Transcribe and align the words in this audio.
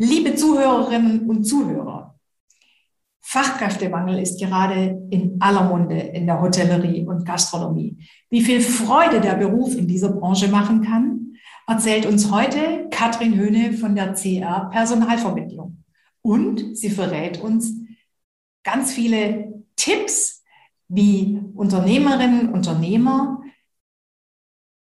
Liebe 0.00 0.36
Zuhörerinnen 0.36 1.28
und 1.28 1.42
Zuhörer, 1.42 2.16
Fachkräftemangel 3.20 4.20
ist 4.20 4.40
gerade 4.40 4.96
in 5.10 5.38
aller 5.40 5.64
Munde 5.64 5.98
in 5.98 6.24
der 6.24 6.40
Hotellerie 6.40 7.04
und 7.04 7.26
Gastronomie. 7.26 7.98
Wie 8.30 8.42
viel 8.42 8.60
Freude 8.60 9.20
der 9.20 9.34
Beruf 9.34 9.74
in 9.74 9.88
dieser 9.88 10.10
Branche 10.10 10.46
machen 10.46 10.82
kann, 10.82 11.36
erzählt 11.66 12.06
uns 12.06 12.30
heute 12.30 12.88
Katrin 12.90 13.34
Höhne 13.34 13.72
von 13.72 13.96
der 13.96 14.14
CR 14.14 14.70
Personalvermittlung. 14.70 15.82
Und 16.22 16.78
sie 16.78 16.90
verrät 16.90 17.40
uns 17.40 17.74
ganz 18.62 18.92
viele 18.92 19.64
Tipps, 19.74 20.44
wie 20.86 21.40
Unternehmerinnen 21.54 22.50
und 22.50 22.54
Unternehmer 22.54 23.42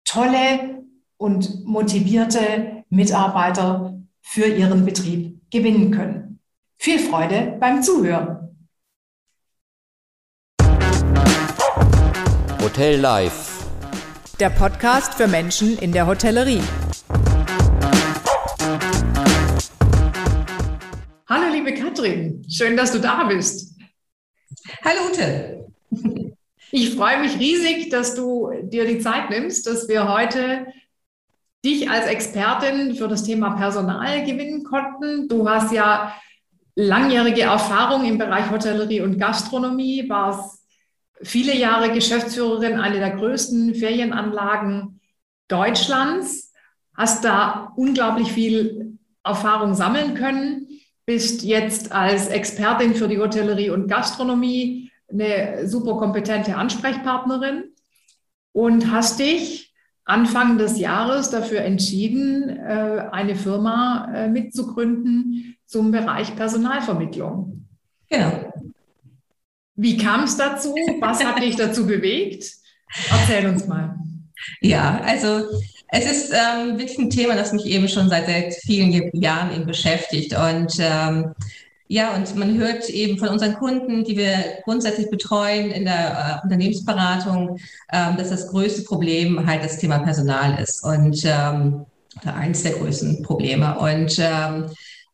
tolle 0.03 0.83
und 1.15 1.65
motivierte 1.65 2.83
Mitarbeiter 2.89 3.88
für 4.21 4.45
ihren 4.45 4.85
Betrieb 4.85 5.39
gewinnen 5.49 5.91
können. 5.91 6.39
Viel 6.77 6.99
Freude 6.99 7.57
beim 7.59 7.83
Zuhören. 7.83 8.55
Hotel 12.61 12.99
Live. 12.99 13.65
Der 14.39 14.49
Podcast 14.49 15.15
für 15.15 15.27
Menschen 15.27 15.77
in 15.79 15.91
der 15.91 16.07
Hotellerie. 16.07 16.61
Hallo 21.27 21.51
liebe 21.51 21.73
Katrin, 21.73 22.45
schön, 22.49 22.77
dass 22.77 22.91
du 22.91 22.99
da 22.99 23.25
bist. 23.25 23.75
Hallo 24.83 25.09
Ute. 25.11 25.65
Ich 26.71 26.95
freue 26.95 27.19
mich 27.19 27.39
riesig, 27.39 27.89
dass 27.89 28.15
du 28.15 28.51
dir 28.63 28.85
die 28.85 28.99
Zeit 28.99 29.29
nimmst, 29.29 29.65
dass 29.67 29.87
wir 29.87 30.07
heute 30.07 30.67
dich 31.63 31.89
als 31.89 32.07
Expertin 32.07 32.95
für 32.95 33.07
das 33.07 33.23
Thema 33.23 33.51
Personal 33.51 34.23
gewinnen 34.23 34.63
konnten. 34.63 35.27
Du 35.27 35.49
hast 35.49 35.71
ja 35.71 36.15
langjährige 36.75 37.41
Erfahrung 37.41 38.05
im 38.05 38.17
Bereich 38.17 38.49
Hotellerie 38.49 39.01
und 39.01 39.19
Gastronomie, 39.19 40.07
warst 40.07 40.65
viele 41.21 41.55
Jahre 41.55 41.91
Geschäftsführerin 41.91 42.79
einer 42.79 42.99
der 42.99 43.15
größten 43.15 43.75
Ferienanlagen 43.75 45.01
Deutschlands, 45.49 46.53
hast 46.95 47.25
da 47.25 47.73
unglaublich 47.75 48.31
viel 48.31 48.97
Erfahrung 49.23 49.73
sammeln 49.73 50.13
können, 50.15 50.67
bist 51.05 51.43
jetzt 51.43 51.91
als 51.91 52.27
Expertin 52.27 52.95
für 52.95 53.07
die 53.07 53.19
Hotellerie 53.19 53.71
und 53.71 53.87
Gastronomie 53.87 54.91
eine 55.11 55.67
super 55.67 55.97
kompetente 55.97 56.55
Ansprechpartnerin 56.55 57.73
und 58.53 58.91
hast 58.91 59.19
dich 59.19 59.68
Anfang 60.09 60.57
des 60.57 60.79
Jahres 60.79 61.29
dafür 61.29 61.61
entschieden, 61.61 62.49
äh, 62.49 63.07
eine 63.11 63.35
Firma 63.35 64.11
äh, 64.13 64.27
mitzugründen 64.27 65.55
zum 65.65 65.91
Bereich 65.91 66.35
Personalvermittlung. 66.35 67.67
Genau. 68.09 68.51
Wie 69.75 69.97
kam 69.97 70.23
es 70.23 70.35
dazu? 70.35 70.75
Was 70.99 71.23
hat 71.23 71.41
dich 71.41 71.55
dazu 71.55 71.85
bewegt? 71.85 72.43
Erzähl 73.09 73.47
uns 73.47 73.67
mal. 73.67 73.95
Ja, 74.61 74.99
also 75.05 75.45
es 75.89 76.11
ist 76.11 76.33
ähm, 76.33 76.77
wirklich 76.77 76.97
ein 76.97 77.09
Thema, 77.09 77.35
das 77.35 77.53
mich 77.53 77.65
eben 77.65 77.87
schon 77.87 78.09
seit, 78.09 78.25
seit 78.25 78.53
vielen 78.55 79.11
Jahren 79.13 79.53
eben 79.53 79.65
beschäftigt. 79.65 80.35
Und 80.35 80.75
ähm, 80.79 81.33
ja, 81.91 82.15
und 82.15 82.35
man 82.35 82.55
hört 82.55 82.87
eben 82.87 83.17
von 83.17 83.29
unseren 83.29 83.55
Kunden, 83.55 84.03
die 84.03 84.15
wir 84.15 84.59
grundsätzlich 84.63 85.09
betreuen 85.09 85.71
in 85.71 85.85
der 85.85 86.39
äh, 86.39 86.43
Unternehmensberatung, 86.43 87.57
ähm, 87.91 88.15
dass 88.15 88.29
das 88.29 88.47
größte 88.49 88.83
Problem 88.83 89.47
halt 89.47 89.63
das 89.63 89.79
Thema 89.79 89.97
Personal 89.97 90.61
ist 90.61 90.83
und 90.83 91.19
ähm, 91.25 91.87
eins 92.23 92.61
der 92.61 92.73
größten 92.73 93.23
Probleme. 93.23 93.75
Und 93.79 94.19
ähm, 94.19 94.65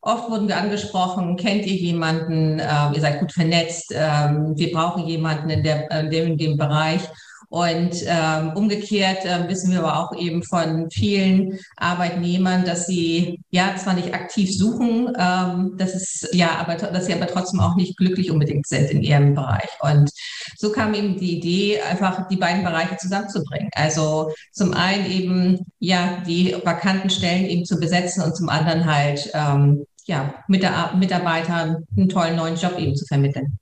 oft 0.02 0.30
wurden 0.30 0.50
wir 0.50 0.58
angesprochen, 0.58 1.38
kennt 1.38 1.66
ihr 1.66 1.76
jemanden, 1.76 2.59
ähm, 2.59 2.94
ihr 2.94 3.00
seid 3.00 3.22
gut 3.22 3.32
vernetzt, 3.32 3.94
ähm, 3.95 4.58
wir 4.58 4.73
brauchen 4.73 5.08
jemanden 5.08 5.50
in, 5.50 5.64
der, 5.64 5.89
in, 5.92 6.10
dem, 6.10 6.28
in 6.28 6.38
dem 6.38 6.58
Bereich. 6.58 7.02
Und 7.50 7.95
ähm, 8.06 8.52
umgekehrt 8.56 9.26
äh, 9.26 9.48
wissen 9.48 9.72
wir 9.72 9.80
aber 9.80 10.00
auch 10.00 10.17
eben 10.17 10.44
von 10.44 10.89
vielen 10.92 11.60
Arbeitnehmern, 11.78 12.66
dass 12.66 12.88
sie 12.88 13.39
ja 13.52 13.76
zwar 13.76 13.94
nicht 13.94 14.14
aktiv 14.14 14.56
suchen, 14.56 15.14
ähm, 15.17 15.73
dass 15.78 15.95
es 15.95 16.28
ja, 16.32 16.58
aber 16.58 16.76
dass 16.76 17.05
sie 17.05 17.14
aber 17.14 17.28
trotzdem 17.28 17.60
auch 17.60 17.76
nicht 17.76 17.98
glücklich 17.98 18.32
unbedingt 18.32 18.67
sind 18.67 18.89
in 18.89 19.02
ihrem 19.02 19.34
Bereich. 19.36 19.70
Und 19.82 20.10
so 20.58 20.72
kam 20.72 20.94
eben 20.94 21.17
die 21.17 21.38
Idee, 21.38 21.82
einfach 21.82 22.28
die 22.28 22.38
beiden 22.38 22.64
Bereiche 22.64 22.98
zusammenzubringen. 22.98 23.70
Also 23.73 24.32
zum 24.52 24.73
einen 24.73 25.05
eben 25.10 25.66
ja 25.80 26.22
die 26.26 26.55
vakanten 26.64 27.10
Stellen 27.10 27.45
eben 27.45 27.66
zu 27.66 27.80
besetzen 27.80 28.23
und 28.23 28.36
zum 28.36 28.50
anderen 28.50 28.86
halt 28.86 29.30
ähm, 29.34 29.86
ja 30.05 30.36
Mitarbeitern 30.48 31.86
einen 31.95 32.10
tollen 32.10 32.36
neuen 32.36 32.55
Job 32.55 32.78
eben 32.78 32.95
zu 32.95 33.05
vermitteln. 33.05 33.60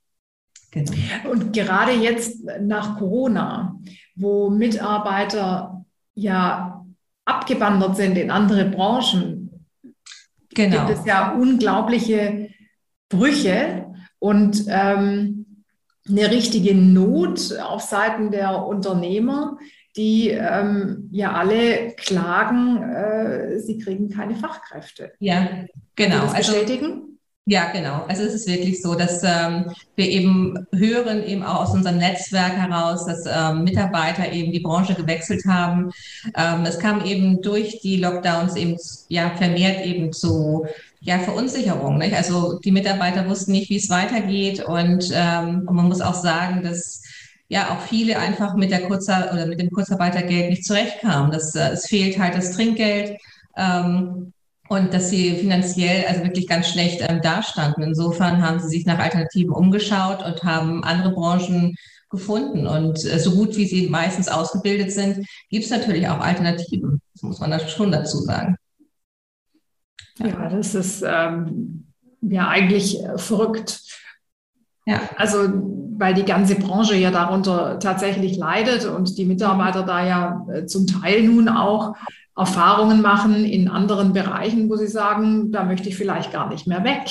Genau. 0.74 0.92
Und 1.30 1.54
gerade 1.54 1.92
jetzt 1.92 2.44
nach 2.62 2.98
Corona, 2.98 3.80
wo 4.16 4.50
Mitarbeiter 4.50 5.86
ja 6.16 6.84
abgewandert 7.26 7.96
sind 7.96 8.18
in 8.18 8.32
andere 8.32 8.66
Branchen, 8.66 9.68
genau. 10.54 10.88
gibt 10.88 11.00
es 11.00 11.06
ja 11.06 11.34
unglaubliche 11.34 12.50
Brüche 13.08 13.86
und 14.18 14.66
ähm, 14.68 15.64
eine 16.10 16.32
richtige 16.32 16.76
Not 16.76 17.58
auf 17.60 17.82
Seiten 17.82 18.32
der 18.32 18.66
Unternehmer, 18.66 19.58
die 19.96 20.30
ähm, 20.30 21.08
ja 21.12 21.34
alle 21.34 21.94
klagen, 21.96 22.82
äh, 22.82 23.60
sie 23.60 23.78
kriegen 23.78 24.10
keine 24.10 24.36
Fachkräfte. 24.36 25.14
Ja, 25.20 25.48
genau. 25.96 26.22
das 26.22 26.34
also 26.34 26.54
bestätigen? 26.54 26.92
Also, 26.92 27.13
ja, 27.46 27.72
genau. 27.74 28.06
Also 28.08 28.24
es 28.24 28.34
ist 28.34 28.48
wirklich 28.48 28.82
so, 28.82 28.96
dass 28.96 29.22
ähm, 29.24 29.66
wir 29.96 30.08
eben 30.08 30.66
hören, 30.74 31.26
eben 31.26 31.44
auch 31.44 31.64
aus 31.64 31.74
unserem 31.74 31.98
Netzwerk 31.98 32.54
heraus, 32.54 33.06
dass 33.06 33.26
ähm, 33.28 33.66
Mitarbeiter 33.66 34.32
eben 34.32 34.54
die 34.54 34.62
Branche 34.62 34.96
gewechselt 34.96 35.44
haben. 35.46 35.92
Ähm, 36.38 36.66
es 36.66 36.80
kam 36.80 37.04
eben 37.04 37.42
durch 37.42 37.82
die 37.82 37.98
Lockdowns 37.98 38.56
eben 38.56 38.78
ja 39.10 39.32
vermehrt 39.36 39.86
eben 39.86 40.14
zu 40.14 40.66
ja, 41.02 41.20
Verunsicherung. 41.20 41.98
Nicht? 41.98 42.16
Also 42.16 42.60
die 42.60 42.72
Mitarbeiter 42.72 43.28
wussten 43.28 43.52
nicht, 43.52 43.70
wie 43.70 43.78
es 43.78 43.90
weitergeht 43.90 44.64
und, 44.64 45.12
ähm, 45.14 45.66
und 45.68 45.76
man 45.76 45.88
muss 45.90 46.00
auch 46.00 46.14
sagen, 46.16 46.64
dass 46.64 47.04
ja 47.50 47.70
auch 47.72 47.82
viele 47.82 48.18
einfach 48.20 48.56
mit 48.56 48.72
der 48.72 48.88
Kurzer 48.88 49.32
oder 49.34 49.46
mit 49.46 49.60
dem 49.60 49.70
Kurzarbeitergeld 49.70 50.50
nicht 50.50 50.66
zurechtkamen. 50.66 51.32
Das, 51.32 51.54
äh, 51.56 51.72
es 51.72 51.88
fehlt 51.88 52.18
halt 52.18 52.36
das 52.36 52.52
Trinkgeld. 52.52 53.18
Ähm, 53.58 54.33
und 54.70 54.94
dass 54.94 55.10
sie 55.10 55.36
finanziell 55.36 56.06
also 56.08 56.24
wirklich 56.24 56.48
ganz 56.48 56.70
schlecht 56.70 57.02
ähm, 57.08 57.22
dastanden. 57.22 57.84
Insofern 57.84 58.42
haben 58.42 58.60
sie 58.60 58.70
sich 58.70 58.86
nach 58.86 59.00
Alternativen 59.00 59.52
umgeschaut 59.52 60.26
und 60.26 60.44
haben 60.44 60.84
andere 60.84 61.12
Branchen 61.12 61.76
gefunden. 62.10 62.66
Und 62.66 63.04
äh, 63.06 63.20
so 63.20 63.32
gut 63.32 63.58
wie 63.58 63.66
sie 63.66 63.90
meistens 63.90 64.30
ausgebildet 64.30 64.92
sind, 64.92 65.28
gibt 65.50 65.66
es 65.66 65.72
natürlich 65.72 66.08
auch 66.08 66.20
Alternativen. 66.20 67.02
Das 67.14 67.24
muss 67.24 67.40
man 67.40 67.52
da 67.52 67.60
schon 67.60 67.92
dazu 67.92 68.20
sagen. 68.20 68.56
Ja, 70.20 70.28
ja 70.28 70.50
das 70.50 70.76
ist 70.76 71.04
ähm, 71.06 71.88
ja 72.22 72.48
eigentlich 72.48 73.04
äh, 73.04 73.18
verrückt. 73.18 73.82
Ja. 74.86 75.02
Also, 75.18 75.50
weil 75.96 76.14
die 76.14 76.26
ganze 76.26 76.56
Branche 76.56 76.96
ja 76.96 77.12
darunter 77.12 77.80
tatsächlich 77.80 78.38
leidet 78.38 78.86
und 78.86 79.18
die 79.18 79.26
Mitarbeiter 79.26 79.84
da 79.84 80.06
ja 80.06 80.46
äh, 80.52 80.66
zum 80.66 80.88
Teil 80.88 81.24
nun 81.24 81.48
auch 81.48 81.96
Erfahrungen 82.36 83.02
machen 83.02 83.46
in 83.46 83.68
anderen 83.68 84.14
Bereichen, 84.14 84.70
wo 84.70 84.76
sie 84.76 84.88
sagen, 84.88 85.52
da 85.52 85.64
möchte 85.64 85.90
ich 85.90 85.96
vielleicht 85.96 86.32
gar 86.32 86.50
nicht 86.50 86.68
mehr 86.68 86.84
weg. 86.84 87.10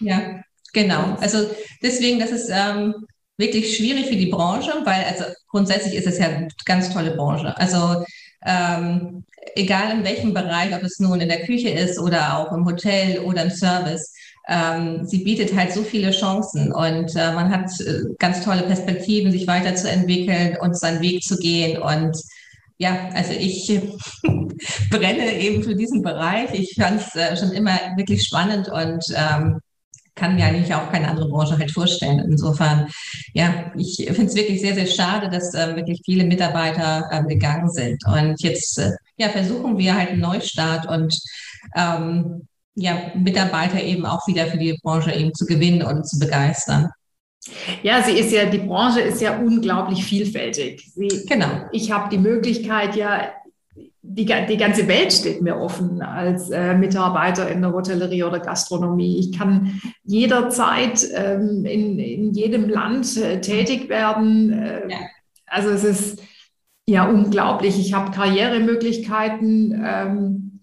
Ja, 0.00 0.40
genau. 0.72 1.16
Also 1.20 1.48
deswegen, 1.82 2.18
das 2.18 2.30
ist 2.30 2.50
ähm, 2.52 2.94
wirklich 3.36 3.76
schwierig 3.76 4.06
für 4.06 4.16
die 4.16 4.26
Branche, 4.26 4.72
weil 4.84 5.04
also 5.04 5.24
grundsätzlich 5.48 5.94
ist 5.94 6.06
es 6.06 6.18
ja 6.18 6.26
eine 6.26 6.48
ganz 6.64 6.92
tolle 6.92 7.12
Branche. 7.12 7.56
Also 7.56 8.04
ähm, 8.44 9.24
egal 9.54 9.92
in 9.92 10.04
welchem 10.04 10.34
Bereich, 10.34 10.74
ob 10.74 10.82
es 10.82 10.98
nun 10.98 11.20
in 11.20 11.28
der 11.28 11.44
Küche 11.44 11.68
ist 11.68 11.98
oder 11.98 12.38
auch 12.38 12.52
im 12.52 12.64
Hotel 12.64 13.20
oder 13.20 13.42
im 13.42 13.50
Service, 13.50 14.12
ähm, 14.48 15.04
sie 15.04 15.24
bietet 15.24 15.54
halt 15.54 15.72
so 15.72 15.82
viele 15.82 16.12
Chancen 16.12 16.72
und 16.72 17.14
äh, 17.16 17.32
man 17.32 17.50
hat 17.50 17.68
äh, 17.80 18.02
ganz 18.18 18.44
tolle 18.44 18.62
Perspektiven, 18.62 19.32
sich 19.32 19.46
weiterzuentwickeln 19.46 20.56
und 20.60 20.78
seinen 20.78 21.00
Weg 21.00 21.22
zu 21.22 21.36
gehen 21.36 21.82
und 21.82 22.16
ja, 22.78 23.08
also 23.14 23.32
ich 23.32 23.66
brenne 24.90 25.32
eben 25.38 25.62
für 25.62 25.74
diesen 25.74 26.02
Bereich. 26.02 26.50
Ich 26.52 26.74
fand 26.78 27.00
es 27.00 27.14
äh, 27.14 27.36
schon 27.36 27.52
immer 27.52 27.78
wirklich 27.96 28.24
spannend 28.24 28.68
und 28.68 29.04
ähm, 29.14 29.60
kann 30.16 30.34
mir 30.34 30.46
eigentlich 30.46 30.74
auch 30.74 30.90
keine 30.90 31.08
andere 31.08 31.28
Branche 31.28 31.58
halt 31.58 31.70
vorstellen. 31.70 32.18
Insofern, 32.20 32.88
ja, 33.34 33.70
ich 33.76 33.96
finde 34.06 34.26
es 34.26 34.34
wirklich 34.34 34.60
sehr, 34.60 34.74
sehr 34.74 34.86
schade, 34.86 35.28
dass 35.28 35.54
äh, 35.54 35.76
wirklich 35.76 36.00
viele 36.04 36.24
Mitarbeiter 36.24 37.08
äh, 37.10 37.22
gegangen 37.24 37.70
sind. 37.70 38.02
Und 38.06 38.42
jetzt 38.42 38.78
äh, 38.78 38.92
ja, 39.18 39.28
versuchen 39.28 39.78
wir 39.78 39.94
halt 39.94 40.10
einen 40.10 40.20
Neustart 40.20 40.86
und 40.88 41.18
ähm, 41.76 42.48
ja, 42.74 43.12
Mitarbeiter 43.14 43.82
eben 43.82 44.04
auch 44.04 44.26
wieder 44.26 44.46
für 44.46 44.58
die 44.58 44.78
Branche 44.82 45.12
eben 45.12 45.32
zu 45.34 45.46
gewinnen 45.46 45.82
und 45.82 46.08
zu 46.08 46.18
begeistern. 46.18 46.90
Ja, 47.82 48.02
sie 48.02 48.12
ist 48.12 48.32
ja, 48.32 48.46
die 48.46 48.58
Branche 48.58 49.00
ist 49.00 49.20
ja 49.20 49.38
unglaublich 49.38 50.04
vielfältig. 50.04 50.90
Sie, 50.94 51.08
genau. 51.28 51.66
Ich 51.72 51.90
habe 51.92 52.08
die 52.10 52.18
Möglichkeit, 52.18 52.96
ja 52.96 53.32
die, 54.08 54.24
die 54.24 54.56
ganze 54.56 54.86
Welt 54.88 55.12
steht 55.12 55.42
mir 55.42 55.56
offen 55.56 56.00
als 56.00 56.50
äh, 56.50 56.74
Mitarbeiter 56.74 57.48
in 57.50 57.60
der 57.60 57.72
Hotellerie 57.72 58.22
oder 58.22 58.38
Gastronomie. 58.38 59.18
Ich 59.18 59.36
kann 59.36 59.80
jederzeit 60.04 61.06
ähm, 61.14 61.64
in, 61.64 61.98
in 61.98 62.32
jedem 62.32 62.68
Land 62.68 63.16
äh, 63.16 63.40
tätig 63.40 63.88
werden. 63.88 64.52
Äh, 64.52 64.88
ja. 64.88 64.98
Also 65.46 65.70
es 65.70 65.84
ist 65.84 66.22
ja 66.86 67.08
unglaublich. 67.08 67.78
Ich 67.78 67.94
habe 67.94 68.12
Karrieremöglichkeiten 68.12 69.84
ähm, 69.84 70.60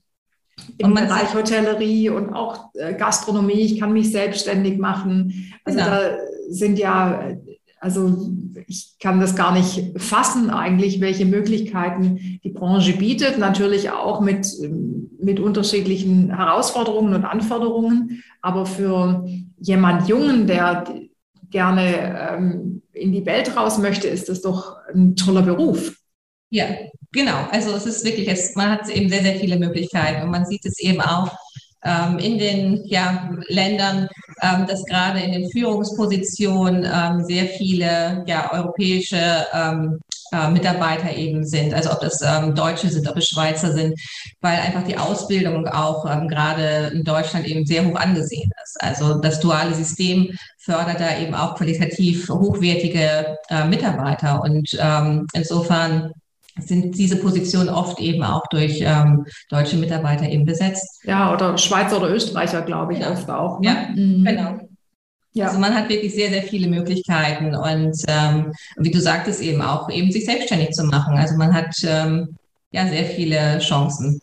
im 0.78 0.94
Bereich 0.94 1.34
Hotellerie 1.34 2.10
und 2.10 2.34
auch 2.34 2.74
äh, 2.76 2.94
Gastronomie. 2.94 3.62
Ich 3.62 3.80
kann 3.80 3.92
mich 3.92 4.12
selbstständig 4.12 4.80
machen. 4.80 5.54
Also 5.66 5.80
genau. 5.80 5.92
da 5.92 6.18
sind 6.54 6.80
ja 6.80 7.36
also 7.84 8.32
ich 8.66 8.96
kann 8.98 9.20
das 9.20 9.36
gar 9.36 9.54
nicht 9.54 9.92
fassen 10.02 10.50
eigentlich, 10.50 11.02
welche 11.02 11.26
Möglichkeiten 11.26 12.40
die 12.42 12.50
Branche 12.50 12.94
bietet. 12.94 13.38
Natürlich 13.38 13.90
auch 13.92 14.22
mit, 14.22 14.48
mit 15.20 15.42
unterschiedlichen 15.42 16.34
Herausforderungen 16.34 17.14
und 17.14 17.26
Anforderungen. 17.26 18.24
Aber 18.42 18.66
für 18.66 19.26
jemand 19.58 20.08
Jungen, 20.08 20.48
der 20.48 20.86
gerne 21.50 22.32
ähm, 22.32 22.82
in 22.94 23.12
die 23.12 23.26
Welt 23.26 23.58
raus 23.58 23.78
möchte, 23.80 24.08
ist 24.08 24.30
das 24.30 24.42
doch 24.42 24.78
ein 24.94 25.18
toller 25.18 25.42
Beruf. 25.42 25.98
Ja, 26.50 26.68
genau. 27.12 27.48
Also 27.52 27.72
es 27.72 27.86
ist 27.86 28.06
wirklich, 28.06 28.30
es, 28.30 28.56
man 28.56 28.70
hat 28.72 28.88
eben 28.88 29.10
sehr, 29.10 29.24
sehr 29.24 29.36
viele 29.36 29.60
Möglichkeiten 29.60 30.24
und 30.24 30.32
man 30.32 30.46
sieht 30.46 30.66
es 30.66 30.80
eben 30.80 31.02
auch 31.02 31.36
ähm, 31.86 32.18
in 32.20 32.38
den 32.38 32.86
ja, 32.86 33.30
Ländern, 33.48 34.08
ähm, 34.42 34.66
dass 34.68 34.84
gerade 34.86 35.20
in 35.20 35.32
den 35.32 35.52
Führungspositionen 35.52 36.86
ähm, 36.86 37.24
sehr 37.26 37.46
viele 37.46 38.24
ja, 38.28 38.52
europäische 38.52 39.46
ähm, 39.54 40.00
äh, 40.32 40.50
Mitarbeiter 40.50 41.16
eben 41.16 41.46
sind, 41.46 41.74
also 41.74 41.92
ob 41.92 42.00
das 42.00 42.22
ähm, 42.22 42.56
Deutsche 42.56 42.90
sind, 42.90 43.08
ob 43.08 43.18
es 43.18 43.28
Schweizer 43.28 43.72
sind, 43.72 44.00
weil 44.42 44.60
einfach 44.60 44.84
die 44.84 44.98
Ausbildung 44.98 45.68
auch 45.68 46.10
ähm, 46.10 46.28
gerade 46.28 46.92
in 46.94 47.04
Deutschland 47.04 47.48
eben 47.48 47.66
sehr 47.66 47.86
hoch 47.86 47.96
angesehen 47.96 48.50
ist. 48.64 48.82
Also 48.82 49.20
das 49.20 49.40
duale 49.40 49.76
System 49.76 50.32
fördert 50.58 51.00
da 51.00 51.20
eben 51.20 51.36
auch 51.36 51.56
qualitativ 51.56 52.30
hochwertige 52.30 53.38
äh, 53.50 53.66
Mitarbeiter 53.66 54.42
und 54.42 54.78
insofern 55.34 56.12
sind 56.60 56.98
diese 56.98 57.18
Positionen 57.18 57.70
oft 57.70 58.00
eben 58.00 58.24
auch 58.24 58.46
durch 58.48 58.82
ähm, 58.82 59.26
deutsche 59.50 59.78
Mitarbeiter 59.78 60.30
eben 60.30 60.46
besetzt. 60.46 61.02
Ja, 61.04 61.34
oder 61.34 61.58
Schweizer 61.58 61.98
oder 61.98 62.10
Österreicher, 62.10 62.62
glaube 62.62 62.94
ich, 62.94 63.00
ja. 63.00 63.12
oft 63.12 63.30
auch. 63.30 63.60
Ne? 63.60 63.68
Ja, 63.68 63.88
mhm. 63.96 64.24
genau. 64.24 64.60
Ja. 65.34 65.48
Also 65.48 65.60
man 65.60 65.74
hat 65.74 65.90
wirklich 65.90 66.14
sehr, 66.14 66.30
sehr 66.30 66.44
viele 66.44 66.68
Möglichkeiten 66.68 67.56
und 67.56 67.98
ähm, 68.08 68.54
wie 68.78 68.92
du 68.92 69.02
sagtest 69.02 69.42
eben 69.42 69.62
auch, 69.64 69.90
eben 69.90 70.12
sich 70.12 70.26
selbstständig 70.26 70.72
zu 70.72 70.84
machen. 70.84 71.18
Also 71.18 71.36
man 71.38 71.54
hat 71.54 71.76
ähm, 71.84 72.36
ja 72.72 72.88
sehr 72.88 73.06
viele 73.06 73.58
Chancen. 73.60 74.22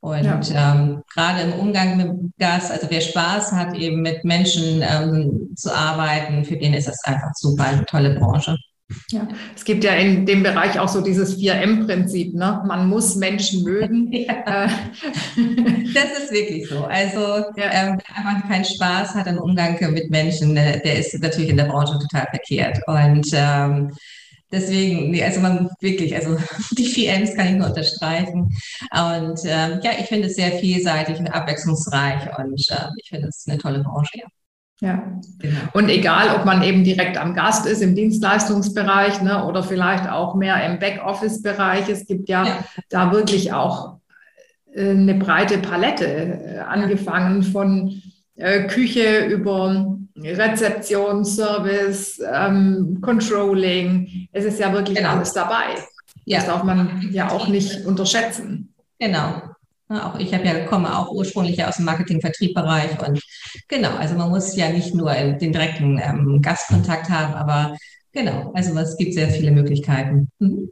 Und 0.00 0.24
ja. 0.24 0.74
ähm, 0.74 1.02
gerade 1.12 1.42
im 1.42 1.52
Umgang 1.52 1.96
mit 1.98 2.32
Gas, 2.38 2.70
also 2.70 2.86
wer 2.88 3.02
Spaß 3.02 3.52
hat, 3.52 3.76
eben 3.76 4.00
mit 4.00 4.24
Menschen 4.24 4.82
ähm, 4.82 5.50
zu 5.54 5.72
arbeiten, 5.72 6.44
für 6.44 6.56
den 6.56 6.72
ist 6.72 6.88
das 6.88 7.04
einfach 7.04 7.32
super, 7.34 7.64
eine 7.64 7.84
tolle 7.84 8.18
Branche. 8.18 8.56
Ja, 9.10 9.28
es 9.54 9.64
gibt 9.64 9.84
ja 9.84 9.92
in 9.92 10.26
dem 10.26 10.42
Bereich 10.42 10.78
auch 10.78 10.88
so 10.88 11.00
dieses 11.00 11.38
4M-Prinzip. 11.38 12.34
Ne? 12.34 12.62
Man 12.66 12.88
muss 12.88 13.16
Menschen 13.16 13.62
mögen. 13.62 14.10
Ja. 14.20 14.66
Äh. 14.66 14.68
das 15.94 16.18
ist 16.18 16.32
wirklich 16.32 16.68
so. 16.68 16.84
Also 16.84 17.20
ja. 17.56 17.70
ähm, 17.72 17.98
wer 17.98 18.16
einfach 18.16 18.48
keinen 18.48 18.64
Spaß 18.64 19.14
hat 19.14 19.26
im 19.28 19.38
Umgang 19.38 19.78
mit 19.92 20.10
Menschen, 20.10 20.54
der, 20.54 20.78
der 20.78 20.98
ist 20.98 21.18
natürlich 21.22 21.50
in 21.50 21.56
der 21.56 21.64
Branche 21.64 21.98
total 21.98 22.26
verkehrt. 22.30 22.80
Und 22.86 23.28
ähm, 23.32 23.92
deswegen, 24.52 25.10
nee, 25.10 25.22
also 25.22 25.40
man 25.40 25.70
wirklich, 25.80 26.14
also 26.14 26.36
die 26.72 26.88
4Ms 26.88 27.34
kann 27.34 27.46
ich 27.48 27.54
nur 27.54 27.68
unterstreichen. 27.68 28.52
Und 28.92 29.40
ähm, 29.44 29.80
ja, 29.82 29.92
ich 29.98 30.06
finde 30.06 30.28
es 30.28 30.36
sehr 30.36 30.52
vielseitig 30.52 31.18
und 31.18 31.28
abwechslungsreich 31.28 32.38
und 32.38 32.70
äh, 32.70 32.88
ich 33.02 33.08
finde 33.08 33.28
es 33.28 33.46
eine 33.48 33.58
tolle 33.58 33.82
Branche. 33.82 34.18
Ja. 34.18 34.26
Ja, 34.80 35.20
genau. 35.38 35.60
und 35.74 35.90
egal, 35.90 36.34
ob 36.36 36.46
man 36.46 36.62
eben 36.62 36.84
direkt 36.84 37.18
am 37.18 37.34
Gast 37.34 37.66
ist 37.66 37.82
im 37.82 37.94
Dienstleistungsbereich 37.94 39.20
ne, 39.20 39.44
oder 39.44 39.62
vielleicht 39.62 40.08
auch 40.08 40.34
mehr 40.34 40.64
im 40.64 40.78
Backoffice-Bereich. 40.78 41.90
Es 41.90 42.06
gibt 42.06 42.30
ja, 42.30 42.46
ja, 42.46 42.64
da 42.88 43.12
wirklich 43.12 43.52
auch 43.52 43.98
äh, 44.72 44.90
eine 44.90 45.14
breite 45.14 45.58
Palette, 45.58 46.06
äh, 46.06 46.58
angefangen 46.60 47.42
von 47.42 48.00
äh, 48.36 48.66
Küche 48.68 49.26
über 49.26 49.98
Rezeption, 50.16 51.26
Service, 51.26 52.18
ähm, 52.32 53.00
Controlling. 53.02 54.28
Es 54.32 54.46
ist 54.46 54.60
ja 54.60 54.72
wirklich 54.72 54.96
genau. 54.96 55.10
alles 55.10 55.34
dabei. 55.34 55.74
Ja. 56.24 56.38
Das 56.38 56.46
darf 56.46 56.62
man 56.62 57.08
ja 57.12 57.30
auch 57.30 57.48
nicht 57.48 57.84
unterschätzen. 57.84 58.72
Genau, 58.98 59.42
auch 59.90 60.18
ich 60.18 60.32
habe 60.32 60.44
ja, 60.44 60.66
komme 60.66 60.96
auch 60.96 61.10
ursprünglich 61.10 61.64
aus 61.64 61.76
dem 61.76 61.84
Marketing-Vertriebbereich 61.86 63.06
und 63.06 63.22
genau, 63.68 63.90
also 63.96 64.14
man 64.14 64.30
muss 64.30 64.54
ja 64.56 64.70
nicht 64.70 64.94
nur 64.94 65.12
den 65.12 65.52
direkten 65.52 66.00
ähm, 66.02 66.40
Gastkontakt 66.42 67.10
haben, 67.10 67.34
aber 67.34 67.76
genau, 68.12 68.52
also 68.54 68.78
es 68.78 68.96
gibt 68.96 69.14
sehr 69.14 69.30
viele 69.30 69.50
Möglichkeiten. 69.50 70.28
Mhm. 70.38 70.70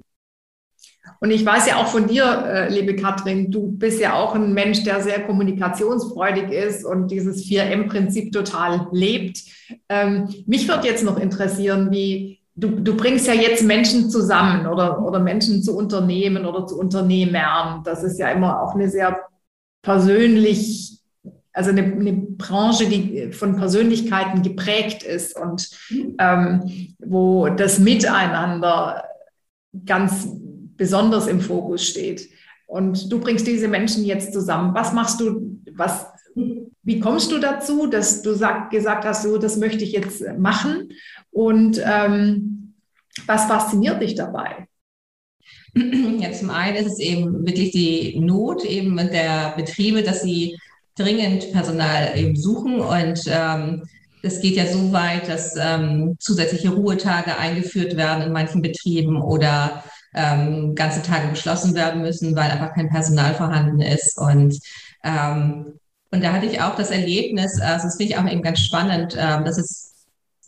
Und 1.20 1.30
ich 1.32 1.44
weiß 1.44 1.66
ja 1.66 1.76
auch 1.78 1.88
von 1.88 2.06
dir, 2.06 2.44
äh, 2.46 2.72
liebe 2.72 2.94
Katrin, 2.94 3.50
du 3.50 3.72
bist 3.72 4.00
ja 4.00 4.14
auch 4.14 4.34
ein 4.34 4.54
Mensch, 4.54 4.84
der 4.84 5.02
sehr 5.02 5.20
kommunikationsfreudig 5.26 6.52
ist 6.52 6.84
und 6.84 7.10
dieses 7.10 7.44
4M-Prinzip 7.44 8.32
total 8.32 8.86
lebt. 8.92 9.40
Ähm, 9.88 10.28
mich 10.46 10.68
würde 10.68 10.86
jetzt 10.86 11.02
noch 11.02 11.18
interessieren, 11.18 11.90
wie, 11.90 12.37
du, 12.58 12.70
du 12.70 12.96
bringst 12.96 13.26
ja 13.26 13.34
jetzt 13.34 13.62
Menschen 13.62 14.10
zusammen 14.10 14.66
oder, 14.66 15.04
oder 15.04 15.20
Menschen 15.20 15.62
zu 15.62 15.76
Unternehmen 15.76 16.44
oder 16.44 16.66
zu 16.66 16.78
Unternehmern. 16.78 17.82
Das 17.84 18.02
ist 18.02 18.18
ja 18.18 18.30
immer 18.30 18.60
auch 18.62 18.74
eine 18.74 18.90
sehr 18.90 19.20
persönlich, 19.82 20.98
also 21.52 21.70
eine, 21.70 21.82
eine 21.82 22.12
Branche, 22.12 22.86
die 22.86 23.32
von 23.32 23.56
Persönlichkeiten 23.56 24.42
geprägt 24.42 25.02
ist 25.04 25.38
und 25.38 25.70
ähm, 26.18 26.94
wo 26.98 27.48
das 27.48 27.78
Miteinander 27.78 29.04
ganz 29.86 30.28
besonders 30.76 31.26
im 31.28 31.40
Fokus 31.40 31.86
steht. 31.86 32.28
Und 32.66 33.10
du 33.10 33.20
bringst 33.20 33.46
diese 33.46 33.68
Menschen 33.68 34.04
jetzt 34.04 34.32
zusammen. 34.32 34.74
Was 34.74 34.92
machst 34.92 35.20
du, 35.20 35.60
was, 35.74 36.06
wie 36.82 37.00
kommst 37.00 37.32
du 37.32 37.38
dazu, 37.38 37.86
dass 37.86 38.22
du 38.22 38.34
sag, 38.34 38.70
gesagt 38.70 39.04
hast, 39.04 39.22
so, 39.22 39.38
das 39.38 39.56
möchte 39.56 39.84
ich 39.84 39.92
jetzt 39.92 40.22
machen? 40.38 40.90
Und 41.30 41.80
ähm, 41.84 42.74
was 43.26 43.46
fasziniert 43.46 44.00
dich 44.02 44.14
dabei? 44.14 44.66
Ja, 46.18 46.32
zum 46.32 46.50
einen 46.50 46.76
ist 46.76 46.94
es 46.94 46.98
eben 46.98 47.46
wirklich 47.46 47.70
die 47.70 48.18
Not 48.18 48.64
eben 48.64 48.96
der 48.96 49.54
Betriebe, 49.56 50.02
dass 50.02 50.22
sie 50.22 50.56
dringend 50.96 51.52
Personal 51.52 52.18
eben 52.18 52.34
suchen 52.34 52.80
und 52.80 53.20
ähm, 53.28 53.84
das 54.22 54.40
geht 54.40 54.56
ja 54.56 54.66
so 54.66 54.92
weit, 54.92 55.28
dass 55.28 55.54
ähm, 55.56 56.16
zusätzliche 56.18 56.70
Ruhetage 56.70 57.36
eingeführt 57.38 57.96
werden 57.96 58.24
in 58.24 58.32
manchen 58.32 58.62
Betrieben 58.62 59.20
oder 59.22 59.84
ähm, 60.14 60.74
ganze 60.74 61.02
Tage 61.02 61.28
geschlossen 61.30 61.74
werden 61.74 62.02
müssen, 62.02 62.34
weil 62.34 62.50
einfach 62.50 62.74
kein 62.74 62.88
Personal 62.88 63.34
vorhanden 63.34 63.80
ist. 63.80 64.18
Und, 64.18 64.58
ähm, 65.04 65.78
und 66.10 66.24
da 66.24 66.32
hatte 66.32 66.46
ich 66.46 66.60
auch 66.60 66.74
das 66.74 66.90
Erlebnis, 66.90 67.60
also 67.60 67.84
das 67.84 67.96
finde 67.96 68.12
ich 68.12 68.18
auch 68.18 68.28
eben 68.28 68.42
ganz 68.42 68.60
spannend, 68.60 69.16
ähm, 69.18 69.44
dass 69.44 69.58
es 69.58 69.94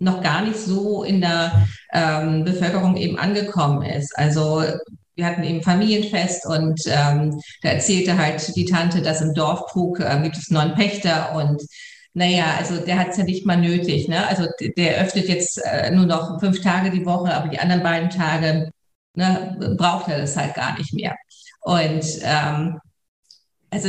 noch 0.01 0.23
gar 0.23 0.43
nicht 0.43 0.59
so 0.59 1.05
in 1.05 1.21
der 1.21 1.67
ähm, 1.93 2.45
Bevölkerung 2.45 2.97
eben 2.97 3.19
angekommen 3.19 3.83
ist. 3.83 4.17
Also 4.19 4.65
wir 5.15 5.27
hatten 5.27 5.45
eben 5.45 5.63
Familienfest 5.63 6.47
und 6.47 6.81
ähm, 6.87 7.39
da 7.63 7.69
erzählte 7.69 8.19
halt 8.19 8.57
die 8.57 8.65
Tante, 8.65 9.03
dass 9.03 9.21
im 9.21 9.35
Dorfkrug 9.35 10.01
äh, 10.01 10.19
gibt 10.23 10.37
es 10.37 10.51
neun 10.51 10.75
Pächter 10.75 11.35
und 11.35 11.63
naja, 12.15 12.57
also 12.59 12.79
der 12.79 12.99
hat 12.99 13.11
es 13.11 13.19
ja 13.19 13.25
nicht 13.25 13.47
mal 13.47 13.57
nötig. 13.57 14.09
Ne? 14.09 14.27
Also 14.27 14.49
der 14.77 15.01
öffnet 15.01 15.29
jetzt 15.29 15.61
äh, 15.65 15.91
nur 15.93 16.07
noch 16.07 16.41
fünf 16.41 16.61
Tage 16.61 16.91
die 16.91 17.07
Woche, 17.07 17.33
aber 17.33 17.49
die 17.49 17.59
anderen 17.59 17.83
beiden 17.83 18.11
Tage 18.11 18.71
ne, 19.15 19.75
braucht 19.79 20.09
er 20.09 20.19
das 20.19 20.37
halt 20.37 20.55
gar 20.55 20.77
nicht 20.77 20.93
mehr. 20.93 21.15
Und 21.61 22.05
ähm, 22.25 22.81
also 23.71 23.89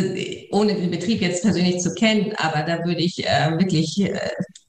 ohne 0.51 0.75
den 0.75 0.91
Betrieb 0.91 1.21
jetzt 1.21 1.43
persönlich 1.43 1.79
zu 1.79 1.93
kennen, 1.95 2.33
aber 2.37 2.61
da 2.63 2.85
würde 2.85 3.01
ich 3.01 3.25
äh, 3.25 3.57
wirklich 3.57 3.99
äh, 3.99 4.19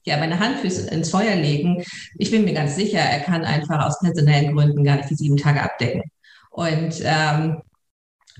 ja, 0.04 0.16
meine 0.16 0.38
Hand 0.38 0.64
ins 0.64 1.10
Feuer 1.10 1.36
legen. 1.36 1.84
Ich 2.18 2.30
bin 2.30 2.44
mir 2.44 2.54
ganz 2.54 2.76
sicher, 2.76 2.98
er 2.98 3.20
kann 3.20 3.44
einfach 3.44 3.86
aus 3.86 4.00
personellen 4.00 4.54
Gründen 4.54 4.84
gar 4.84 4.96
nicht 4.96 5.10
die 5.10 5.14
sieben 5.14 5.36
Tage 5.36 5.62
abdecken. 5.62 6.02
Und 6.50 7.00
ähm, 7.02 7.58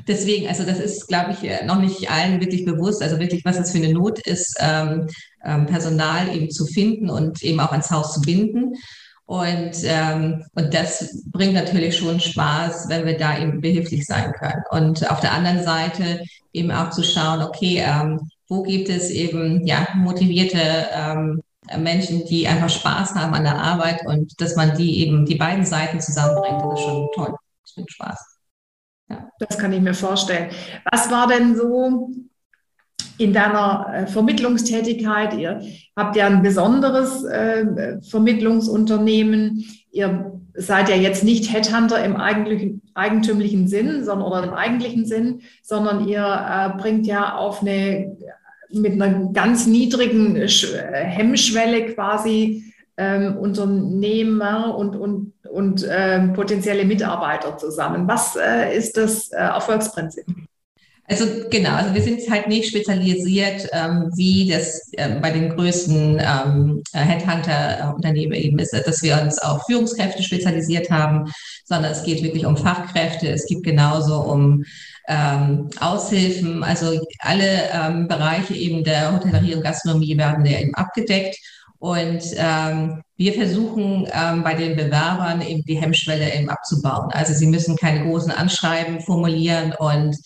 deswegen, 0.08 0.48
also 0.48 0.64
das 0.64 0.78
ist, 0.78 1.08
glaube 1.08 1.32
ich, 1.32 1.44
äh, 1.44 1.64
noch 1.64 1.80
nicht 1.80 2.10
allen 2.10 2.40
wirklich 2.40 2.64
bewusst, 2.64 3.02
also 3.02 3.18
wirklich, 3.18 3.44
was 3.44 3.58
das 3.58 3.70
für 3.70 3.78
eine 3.78 3.92
Not 3.92 4.18
ist, 4.26 4.56
ähm, 4.60 5.08
ähm, 5.44 5.66
Personal 5.66 6.34
eben 6.34 6.50
zu 6.50 6.66
finden 6.66 7.10
und 7.10 7.42
eben 7.42 7.60
auch 7.60 7.72
ans 7.72 7.90
Haus 7.90 8.14
zu 8.14 8.20
binden. 8.22 8.74
Und, 9.32 9.72
ähm, 9.84 10.44
und 10.54 10.74
das 10.74 11.22
bringt 11.30 11.54
natürlich 11.54 11.96
schon 11.96 12.20
Spaß, 12.20 12.90
wenn 12.90 13.06
wir 13.06 13.16
da 13.16 13.38
eben 13.38 13.62
behilflich 13.62 14.04
sein 14.04 14.30
können. 14.32 14.62
Und 14.70 15.10
auf 15.10 15.20
der 15.20 15.32
anderen 15.32 15.64
Seite 15.64 16.22
eben 16.52 16.70
auch 16.70 16.90
zu 16.90 17.02
schauen, 17.02 17.40
okay, 17.40 17.82
ähm, 17.82 18.28
wo 18.50 18.62
gibt 18.62 18.90
es 18.90 19.08
eben 19.08 19.66
ja, 19.66 19.88
motivierte 19.94 20.60
ähm, 20.94 21.42
Menschen, 21.78 22.26
die 22.26 22.46
einfach 22.46 22.68
Spaß 22.68 23.14
haben 23.14 23.32
an 23.32 23.44
der 23.44 23.56
Arbeit 23.56 24.04
und 24.04 24.38
dass 24.38 24.54
man 24.54 24.76
die 24.76 25.00
eben 25.00 25.24
die 25.24 25.36
beiden 25.36 25.64
Seiten 25.64 25.98
zusammenbringt, 25.98 26.60
das 26.60 26.78
ist 26.78 26.84
schon 26.84 27.08
toll. 27.14 27.34
Das 27.62 27.74
bringt 27.74 27.90
Spaß. 27.90 28.36
Ja. 29.08 29.30
Das 29.38 29.56
kann 29.56 29.72
ich 29.72 29.80
mir 29.80 29.94
vorstellen. 29.94 30.50
Was 30.90 31.10
war 31.10 31.26
denn 31.26 31.56
so 31.56 32.10
in 33.22 33.32
deiner 33.32 33.86
äh, 33.92 34.06
Vermittlungstätigkeit? 34.06 35.34
Ihr 35.34 35.62
habt 35.96 36.16
ja 36.16 36.26
ein 36.26 36.42
besonderes 36.42 37.24
äh, 37.24 38.00
Vermittlungsunternehmen. 38.02 39.64
Ihr 39.90 40.32
seid 40.54 40.88
ja 40.88 40.96
jetzt 40.96 41.24
nicht 41.24 41.52
Headhunter 41.52 42.04
im 42.04 42.16
eigentlichen, 42.16 42.82
eigentümlichen 42.94 43.68
Sinn, 43.68 44.04
sondern 44.04 44.28
oder 44.28 44.44
im 44.44 44.54
eigentlichen 44.54 45.06
Sinn, 45.06 45.42
sondern 45.62 46.06
ihr 46.08 46.22
äh, 46.24 46.80
bringt 46.80 47.06
ja 47.06 47.36
auf 47.36 47.62
eine 47.62 48.16
mit 48.74 48.92
einer 48.92 49.32
ganz 49.32 49.66
niedrigen 49.66 50.34
Hemmschwelle 50.36 51.92
quasi 51.92 52.72
ähm, 52.96 53.36
Unternehmer 53.36 54.76
und, 54.76 54.96
und, 54.96 55.32
und 55.50 55.86
ähm, 55.90 56.32
potenzielle 56.32 56.84
Mitarbeiter 56.84 57.56
zusammen. 57.56 58.06
Was 58.08 58.36
äh, 58.36 58.76
ist 58.76 58.96
das 58.96 59.30
äh, 59.30 59.36
Erfolgsprinzip? 59.36 60.24
Also 61.08 61.26
genau, 61.50 61.74
also 61.74 61.94
wir 61.94 62.00
sind 62.00 62.20
halt 62.30 62.46
nicht 62.46 62.68
spezialisiert, 62.68 63.68
ähm, 63.72 64.10
wie 64.16 64.48
das 64.48 64.88
äh, 64.92 65.16
bei 65.20 65.30
den 65.30 65.50
größten 65.50 66.20
ähm, 66.20 66.82
Headhunter-Unternehmen 66.92 68.34
eben 68.34 68.58
ist, 68.60 68.72
dass 68.72 69.02
wir 69.02 69.20
uns 69.20 69.38
auf 69.38 69.64
Führungskräfte 69.66 70.22
spezialisiert 70.22 70.90
haben, 70.90 71.30
sondern 71.64 71.90
es 71.92 72.04
geht 72.04 72.22
wirklich 72.22 72.46
um 72.46 72.56
Fachkräfte. 72.56 73.28
Es 73.28 73.46
geht 73.46 73.64
genauso 73.64 74.20
um 74.20 74.64
ähm, 75.08 75.68
Aushilfen, 75.80 76.62
also 76.62 77.00
alle 77.18 77.70
ähm, 77.72 78.06
Bereiche 78.06 78.54
eben 78.54 78.84
der 78.84 79.12
Hotellerie 79.12 79.56
und 79.56 79.64
Gastronomie 79.64 80.16
werden 80.16 80.46
ja 80.46 80.60
eben 80.60 80.74
abgedeckt. 80.74 81.36
Und 81.82 82.22
ähm, 82.36 83.02
wir 83.16 83.32
versuchen 83.32 84.06
ähm, 84.12 84.44
bei 84.44 84.54
den 84.54 84.76
Bewerbern 84.76 85.42
eben 85.42 85.64
die 85.64 85.80
Hemmschwelle 85.80 86.32
eben 86.32 86.48
abzubauen. 86.48 87.10
Also 87.10 87.34
sie 87.34 87.48
müssen 87.48 87.74
keine 87.74 88.04
großen 88.04 88.30
Anschreiben 88.30 89.00
formulieren 89.00 89.74
und 89.76 90.16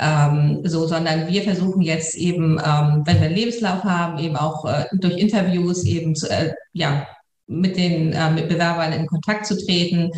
ähm, 0.00 0.62
so, 0.64 0.86
sondern 0.86 1.28
wir 1.28 1.42
versuchen 1.42 1.82
jetzt 1.82 2.14
eben, 2.14 2.52
ähm, 2.52 3.02
wenn 3.04 3.20
wir 3.20 3.26
einen 3.26 3.34
Lebenslauf 3.34 3.84
haben, 3.84 4.20
eben 4.20 4.36
auch 4.36 4.64
äh, 4.64 4.86
durch 4.92 5.18
Interviews 5.18 5.84
eben 5.84 6.14
zu, 6.14 6.30
äh, 6.30 6.54
ja, 6.72 7.06
mit 7.52 7.76
den 7.76 8.12
äh, 8.12 8.30
mit 8.30 8.48
Bewerbern 8.48 8.92
in 8.92 9.06
Kontakt 9.06 9.46
zu 9.46 9.56
treten, 9.56 10.10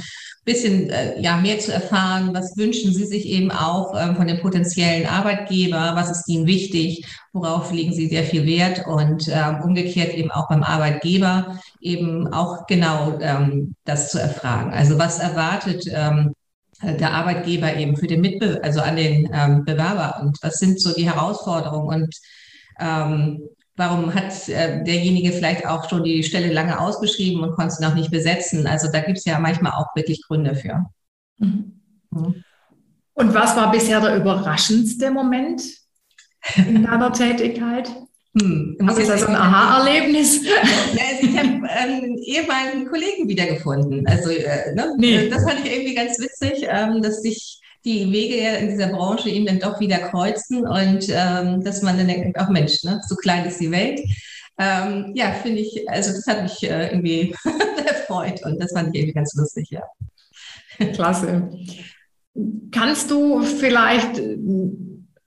bisschen 0.44 0.90
äh, 0.90 1.20
ja 1.20 1.36
mehr 1.38 1.58
zu 1.58 1.72
erfahren, 1.72 2.34
was 2.34 2.56
wünschen 2.56 2.92
sie 2.92 3.06
sich 3.06 3.26
eben 3.26 3.50
auch 3.50 3.94
ähm, 3.98 4.14
von 4.16 4.26
dem 4.26 4.40
potenziellen 4.40 5.06
Arbeitgeber, 5.06 5.92
was 5.94 6.10
ist 6.10 6.28
ihnen 6.28 6.46
wichtig, 6.46 7.06
worauf 7.32 7.72
legen 7.72 7.94
sie 7.94 8.08
sehr 8.08 8.24
viel 8.24 8.46
Wert 8.46 8.86
und 8.86 9.28
ähm, 9.28 9.60
umgekehrt 9.62 10.14
eben 10.14 10.30
auch 10.30 10.48
beim 10.48 10.62
Arbeitgeber 10.62 11.58
eben 11.80 12.32
auch 12.32 12.66
genau 12.66 13.18
ähm, 13.20 13.74
das 13.84 14.10
zu 14.10 14.20
erfragen. 14.20 14.72
Also 14.72 14.98
was 14.98 15.18
erwartet 15.18 15.86
ähm, 15.90 16.34
der 16.82 17.12
Arbeitgeber 17.12 17.74
eben 17.76 17.96
für 17.96 18.06
den 18.06 18.20
Mitbe 18.20 18.60
also 18.62 18.80
an 18.80 18.96
den 18.96 19.30
ähm, 19.32 19.64
Bewerber 19.64 20.20
und 20.22 20.36
was 20.42 20.58
sind 20.58 20.80
so 20.80 20.92
die 20.92 21.08
Herausforderungen 21.08 22.02
und 22.02 22.14
ähm, 22.78 23.40
Warum 23.76 24.14
hat 24.14 24.48
äh, 24.48 24.84
derjenige 24.84 25.32
vielleicht 25.32 25.66
auch 25.66 25.88
schon 25.88 26.04
die 26.04 26.22
Stelle 26.22 26.52
lange 26.52 26.78
ausgeschrieben 26.78 27.42
und 27.42 27.56
konnte 27.56 27.74
sie 27.74 27.84
noch 27.84 27.94
nicht 27.94 28.10
besetzen? 28.10 28.66
Also 28.66 28.90
da 28.90 29.00
gibt 29.00 29.18
es 29.18 29.24
ja 29.24 29.38
manchmal 29.40 29.72
auch 29.72 29.94
wirklich 29.96 30.22
Gründe 30.22 30.54
für. 30.54 30.86
Mhm. 31.38 31.80
Mhm. 32.10 32.44
Und 33.14 33.34
was 33.34 33.56
war 33.56 33.72
bisher 33.72 34.00
der 34.00 34.16
überraschendste 34.16 35.10
Moment 35.10 35.62
in 36.56 36.84
deiner 36.84 37.12
Tätigkeit? 37.12 37.88
Hm. 38.40 38.76
Was 38.80 38.98
ist 38.98 39.10
das 39.10 39.24
ein 39.24 39.36
Aha-Erlebnis? 39.36 40.40
Also 40.92 41.26
ich 41.26 41.38
habe 41.38 41.68
einen 41.68 42.18
ehemaligen 42.18 42.86
Kollegen 42.86 43.28
wiedergefunden. 43.28 44.06
Also 44.06 44.30
äh, 44.30 44.74
ne? 44.74 44.94
nee. 44.98 45.28
das 45.28 45.44
fand 45.44 45.64
ich 45.64 45.72
irgendwie 45.72 45.94
ganz 45.94 46.18
witzig, 46.18 46.66
ähm, 46.68 47.00
dass 47.00 47.22
sich 47.22 47.60
die 47.84 48.10
Wege 48.10 48.58
in 48.58 48.70
dieser 48.70 48.88
Branche 48.88 49.28
eben 49.28 49.46
dann 49.46 49.60
doch 49.60 49.78
wieder 49.78 49.98
kreuzen 49.98 50.66
und 50.66 51.06
ähm, 51.10 51.62
dass 51.62 51.82
man 51.82 51.98
dann 51.98 52.08
denkt, 52.08 52.36
ach 52.38 52.48
Mensch, 52.48 52.82
ne, 52.82 53.00
so 53.06 53.14
klein 53.16 53.44
ist 53.46 53.60
die 53.60 53.70
Welt. 53.70 54.00
Ähm, 54.58 55.12
ja, 55.14 55.32
finde 55.32 55.60
ich, 55.60 55.88
also 55.88 56.12
das 56.12 56.26
hat 56.26 56.42
mich 56.42 56.62
äh, 56.62 56.88
irgendwie 56.92 57.34
erfreut 57.86 58.40
und 58.44 58.62
das 58.62 58.72
fand 58.72 58.88
ich 58.88 59.00
irgendwie 59.00 59.14
ganz 59.14 59.34
lustig, 59.34 59.68
ja. 59.70 59.82
Klasse. 60.92 61.50
Kannst 62.70 63.10
du 63.10 63.42
vielleicht 63.42 64.18
äh, 64.18 64.38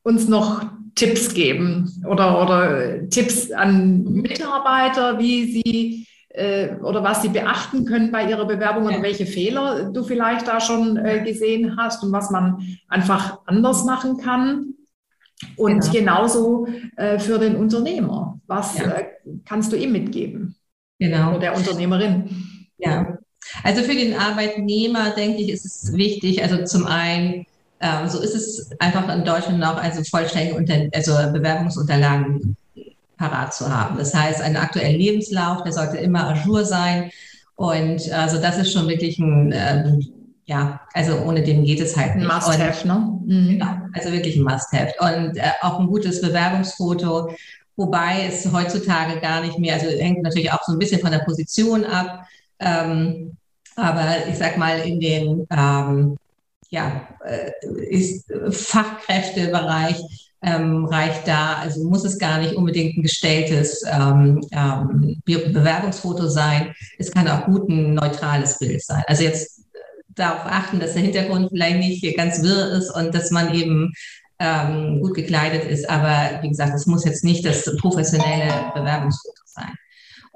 uns 0.03 0.27
noch 0.27 0.65
Tipps 0.95 1.33
geben 1.33 1.91
oder, 2.09 2.41
oder 2.41 3.07
Tipps 3.09 3.51
an 3.51 4.03
Mitarbeiter, 4.03 5.19
wie 5.19 5.51
sie 5.51 6.07
äh, 6.37 6.75
oder 6.83 7.03
was 7.03 7.23
sie 7.23 7.29
beachten 7.29 7.85
können 7.85 8.11
bei 8.11 8.29
ihrer 8.29 8.45
Bewerbung 8.45 8.85
und 8.85 9.01
welche 9.01 9.25
Fehler 9.25 9.91
du 9.91 10.03
vielleicht 10.03 10.47
da 10.47 10.61
schon 10.61 10.97
äh, 10.97 11.23
gesehen 11.23 11.75
hast 11.77 12.03
und 12.03 12.11
was 12.11 12.29
man 12.29 12.77
einfach 12.87 13.39
anders 13.45 13.83
machen 13.85 14.17
kann. 14.17 14.75
Und 15.55 15.81
genau. 15.81 15.91
genauso 15.91 16.67
äh, 16.95 17.19
für 17.19 17.37
den 17.39 17.55
Unternehmer. 17.55 18.39
Was 18.47 18.77
ja. 18.77 19.01
kannst 19.45 19.71
du 19.71 19.75
ihm 19.75 19.91
mitgeben? 19.91 20.55
Genau. 20.99 21.31
Oder 21.31 21.39
der 21.39 21.57
Unternehmerin? 21.57 22.29
Ja. 22.77 23.17
Also 23.63 23.83
für 23.83 23.95
den 23.95 24.15
Arbeitnehmer, 24.15 25.11
denke 25.11 25.41
ich, 25.41 25.49
ist 25.49 25.65
es 25.65 25.93
wichtig, 25.93 26.43
also 26.43 26.63
zum 26.65 26.85
einen, 26.85 27.45
ähm, 27.79 28.07
so 28.07 28.19
ist 28.19 28.35
es 28.35 28.71
einfach 28.79 29.13
in 29.15 29.23
Deutschland 29.23 29.59
noch, 29.59 29.81
also 29.81 30.03
vollständige 30.03 30.55
Unter 30.55 30.87
also 30.93 31.13
Bewerbungsunterlagen 31.31 32.57
parat 33.17 33.53
zu 33.53 33.73
haben. 33.73 33.97
Das 33.97 34.13
heißt, 34.13 34.41
einen 34.41 34.57
aktuellen 34.57 34.97
Lebenslauf, 34.97 35.63
der 35.63 35.73
sollte 35.73 35.97
immer 35.97 36.27
ajour 36.27 36.65
sein. 36.65 37.11
Und 37.55 38.11
also 38.11 38.39
das 38.39 38.57
ist 38.57 38.71
schon 38.71 38.87
wirklich 38.87 39.17
ein, 39.19 39.51
ähm, 39.55 40.05
ja, 40.45 40.81
also 40.93 41.17
ohne 41.21 41.43
den 41.43 41.63
geht 41.63 41.81
es 41.81 41.97
halt 41.97 42.15
nicht. 42.15 42.29
Ein 42.29 42.35
Must-have, 42.35 42.87
ne? 42.87 43.19
Mhm. 43.25 43.49
Genau, 43.49 43.77
also 43.93 44.11
wirklich 44.11 44.37
ein 44.37 44.43
Must-have. 44.43 44.93
Und 44.99 45.37
äh, 45.37 45.51
auch 45.61 45.79
ein 45.79 45.87
gutes 45.87 46.21
Bewerbungsfoto, 46.21 47.31
wobei 47.75 48.27
es 48.27 48.51
heutzutage 48.51 49.19
gar 49.19 49.41
nicht 49.41 49.57
mehr, 49.59 49.73
also 49.73 49.87
hängt 49.87 50.23
natürlich 50.23 50.51
auch 50.51 50.63
so 50.63 50.73
ein 50.73 50.79
bisschen 50.79 51.01
von 51.01 51.11
der 51.11 51.19
Position 51.19 51.83
ab. 51.83 52.25
Ähm, 52.59 53.35
aber 53.75 54.27
ich 54.29 54.37
sag 54.37 54.57
mal, 54.57 54.79
in 54.79 54.99
den 54.99 55.47
ähm, 55.51 56.17
ja, 56.69 57.07
äh, 57.25 57.51
ist 57.89 58.31
Fachkräftebereich 58.51 60.26
ähm, 60.41 60.85
reicht 60.85 61.27
da, 61.27 61.55
also 61.55 61.83
muss 61.87 62.05
es 62.05 62.19
gar 62.19 62.39
nicht 62.39 62.55
unbedingt 62.55 62.97
ein 62.97 63.03
gestelltes 63.03 63.83
ähm, 63.89 64.41
ähm, 64.51 65.21
Bewerbungsfoto 65.25 66.27
sein. 66.27 66.73
Es 66.99 67.11
kann 67.11 67.27
auch 67.27 67.45
gut 67.45 67.67
ein 67.69 67.95
neutrales 67.95 68.59
Bild 68.59 68.83
sein. 68.83 69.03
Also 69.07 69.23
jetzt 69.23 69.59
äh, 69.59 69.79
darauf 70.09 70.45
achten, 70.45 70.79
dass 70.79 70.93
der 70.93 71.03
Hintergrund 71.03 71.49
vielleicht 71.49 71.79
nicht 71.79 72.17
ganz 72.17 72.41
wirr 72.43 72.71
ist 72.73 72.91
und 72.91 73.15
dass 73.15 73.31
man 73.31 73.53
eben 73.53 73.93
ähm, 74.39 75.01
gut 75.01 75.15
gekleidet 75.15 75.63
ist. 75.63 75.89
Aber 75.89 76.41
wie 76.43 76.49
gesagt, 76.49 76.75
es 76.75 76.85
muss 76.85 77.05
jetzt 77.05 77.23
nicht 77.23 77.43
das 77.43 77.75
professionelle 77.77 78.71
Bewerbungsfoto 78.75 79.41
sein 79.45 79.73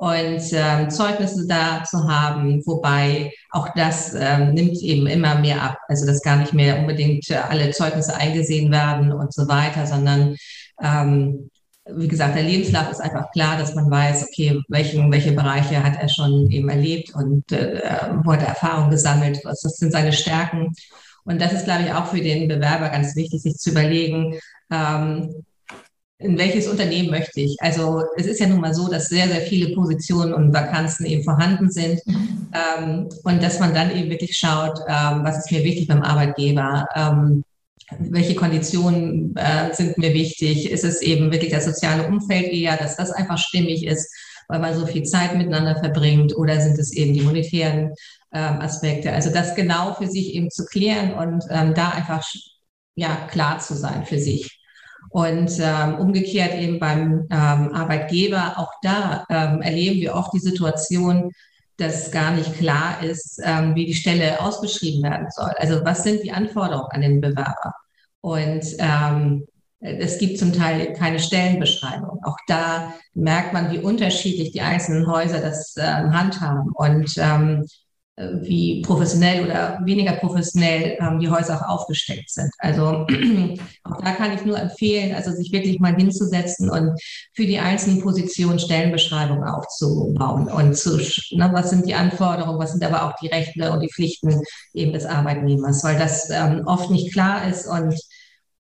und 0.02 0.42
ähm, 0.54 0.90
Zeugnisse 0.90 1.46
da 1.46 1.84
zu 1.84 2.10
haben, 2.10 2.66
wobei 2.66 3.32
auch 3.52 3.70
das 3.76 4.16
ähm, 4.16 4.56
nimmt 4.56 4.82
eben 4.82 5.06
immer 5.06 5.36
mehr 5.36 5.62
ab. 5.62 5.78
Also 5.88 6.08
dass 6.08 6.24
gar 6.24 6.38
nicht 6.38 6.54
mehr 6.54 6.80
unbedingt 6.80 7.30
äh, 7.30 7.36
alle 7.36 7.70
Zeugnisse 7.70 8.16
eingesehen 8.16 8.72
werden 8.72 9.12
und 9.12 9.32
so 9.32 9.48
weiter, 9.48 9.86
sondern 9.86 10.36
ähm, 10.82 11.52
wie 11.88 12.08
gesagt, 12.08 12.36
der 12.36 12.42
Lebenslauf 12.42 12.90
ist 12.90 13.00
einfach 13.00 13.30
klar, 13.32 13.60
dass 13.60 13.76
man 13.76 13.92
weiß, 13.92 14.24
okay, 14.24 14.60
welchen, 14.70 15.12
welche 15.12 15.34
Bereiche 15.34 15.84
hat 15.84 16.02
er 16.02 16.10
schon 16.10 16.50
eben 16.50 16.70
erlebt 16.70 17.14
und 17.14 17.52
äh, 17.52 17.84
wo 18.24 18.34
hat 18.34 18.42
er 18.42 18.48
Erfahrung 18.48 18.90
gesammelt, 18.90 19.42
was 19.44 19.62
das 19.62 19.78
sind 19.78 19.92
seine 19.92 20.14
Stärken. 20.14 20.74
Und 21.26 21.40
das 21.40 21.54
ist, 21.54 21.66
glaube 21.66 21.84
ich, 21.84 21.94
auch 21.94 22.08
für 22.08 22.22
den 22.22 22.48
Bewerber 22.48 22.90
ganz 22.90 23.16
wichtig, 23.16 23.44
sich 23.44 23.58
zu 23.58 23.70
überlegen, 23.70 24.40
ähm, 24.72 25.44
in 26.22 26.38
welches 26.38 26.68
Unternehmen 26.68 27.10
möchte 27.10 27.42
ich? 27.42 27.58
Also 27.60 28.04
es 28.16 28.26
ist 28.26 28.40
ja 28.40 28.48
nun 28.48 28.62
mal 28.62 28.74
so, 28.74 28.88
dass 28.88 29.10
sehr, 29.10 29.28
sehr 29.28 29.42
viele 29.42 29.74
Positionen 29.74 30.34
und 30.34 30.54
Vakanzen 30.54 31.06
eben 31.06 31.24
vorhanden 31.24 31.72
sind 31.72 32.00
mhm. 32.06 32.48
ähm, 32.54 33.10
und 33.24 33.42
dass 33.42 33.60
man 33.60 33.74
dann 33.74 33.96
eben 33.96 34.10
wirklich 34.10 34.38
schaut, 34.38 34.80
ähm, 34.88 35.22
was 35.24 35.40
ist 35.40 35.52
mir 35.52 35.64
wichtig 35.64 35.88
beim 35.88 36.04
Arbeitgeber, 36.04 36.86
ähm, 36.96 37.44
welche 38.00 38.36
Konditionen 38.36 39.36
äh, 39.36 39.74
sind 39.74 39.98
mir 39.98 40.14
wichtig, 40.14 40.72
ist 40.72 40.86
es 40.86 41.02
eben 41.02 41.32
wirklich 41.32 41.52
das 41.52 41.66
soziale 41.66 42.08
Umfeld 42.08 42.48
eher, 42.48 42.78
dass 42.78 42.96
das 42.96 43.12
einfach 43.12 43.38
stimmig 43.38 43.86
ist, 43.86 44.10
weil 44.48 44.60
man 44.60 44.76
so 44.76 44.86
viel 44.86 45.04
Zeit 45.04 45.36
miteinander 45.36 45.76
verbringt 45.78 46.36
oder 46.36 46.60
sind 46.62 46.78
es 46.78 46.94
eben 46.94 47.14
die 47.14 47.22
monetären 47.22 47.94
ähm, 48.34 48.62
Aspekte? 48.62 49.12
Also 49.12 49.32
das 49.32 49.56
genau 49.56 49.94
für 49.94 50.08
sich 50.08 50.36
eben 50.36 50.50
zu 50.50 50.66
klären 50.66 51.14
und 51.14 51.44
ähm, 51.50 51.74
da 51.74 51.90
einfach 51.90 52.26
ja 52.96 53.28
klar 53.30 53.60
zu 53.60 53.76
sein 53.76 54.06
für 54.06 54.20
sich. 54.20 54.61
Und 55.10 55.52
ähm, 55.60 55.96
umgekehrt 55.96 56.56
eben 56.56 56.80
beim 56.80 57.28
ähm, 57.30 57.74
Arbeitgeber, 57.74 58.54
auch 58.58 58.72
da 58.82 59.26
ähm, 59.30 59.62
erleben 59.62 60.00
wir 60.00 60.16
oft 60.16 60.34
die 60.34 60.40
Situation, 60.40 61.32
dass 61.78 62.12
gar 62.12 62.32
nicht 62.32 62.54
klar 62.58 63.04
ist, 63.04 63.42
ähm, 63.44 63.76
wie 63.76 63.86
die 63.86 63.94
Stelle 63.94 64.40
ausgeschrieben 64.40 65.04
werden 65.04 65.28
soll. 65.32 65.52
Also 65.58 65.84
was 65.84 66.04
sind 66.04 66.24
die 66.24 66.32
Anforderungen 66.32 66.92
an 66.92 67.02
den 67.02 67.22
Bewerber? 67.22 67.74
Und 68.22 68.64
ähm, 68.78 69.48
es 69.82 70.20
gibt 70.20 70.38
zum 70.38 70.54
Teil 70.54 70.94
keine 70.94 71.20
Stellenbeschreibung. 71.20 72.24
Auch 72.24 72.38
da 72.48 72.94
merkt 73.16 73.52
man, 73.52 73.72
wie 73.72 73.80
unterschiedlich 73.80 74.52
die 74.52 74.62
einzelnen 74.62 75.12
Häuser 75.12 75.42
das 75.42 75.76
ähm, 75.78 76.16
handhaben. 76.16 76.72
Und 76.76 77.12
ähm, 77.18 77.66
äh, 77.66 77.91
wie 78.18 78.82
professionell 78.82 79.46
oder 79.46 79.80
weniger 79.84 80.14
professionell 80.14 80.98
ähm, 81.00 81.20
die 81.20 81.30
Häuser 81.30 81.56
auch 81.56 81.80
aufgestellt 81.80 82.30
sind. 82.30 82.52
Also 82.60 83.06
auch 83.84 84.02
da 84.02 84.12
kann 84.14 84.34
ich 84.34 84.46
nur 84.46 84.60
empfehlen, 84.60 85.16
also 85.16 85.32
sich 85.32 85.52
wirklich 85.52 85.80
mal 85.80 85.96
hinzusetzen 85.96 86.70
und 86.70 87.00
für 87.34 87.46
die 87.46 87.60
einzelnen 87.60 88.02
Positionen 88.02 88.60
Stellenbeschreibungen 88.60 89.44
aufzubauen 89.44 90.48
und 90.48 90.76
zu, 90.76 90.98
ne, 91.32 91.50
was 91.54 91.70
sind 91.70 91.88
die 91.88 91.96
Anforderungen, 91.96 92.60
was 92.60 92.74
sind 92.74 92.84
aber 92.84 93.06
auch 93.06 93.16
die 93.22 93.28
Rechte 93.28 93.72
und 93.72 93.82
die 93.82 93.92
Pflichten 93.92 94.42
eben 94.74 94.94
des 94.94 95.06
Arbeitnehmers, 95.06 95.84
weil 95.84 95.98
das 95.98 96.30
ähm, 96.30 96.64
oft 96.66 96.90
nicht 96.90 97.14
klar 97.14 97.48
ist 97.48 97.66
und 97.68 97.96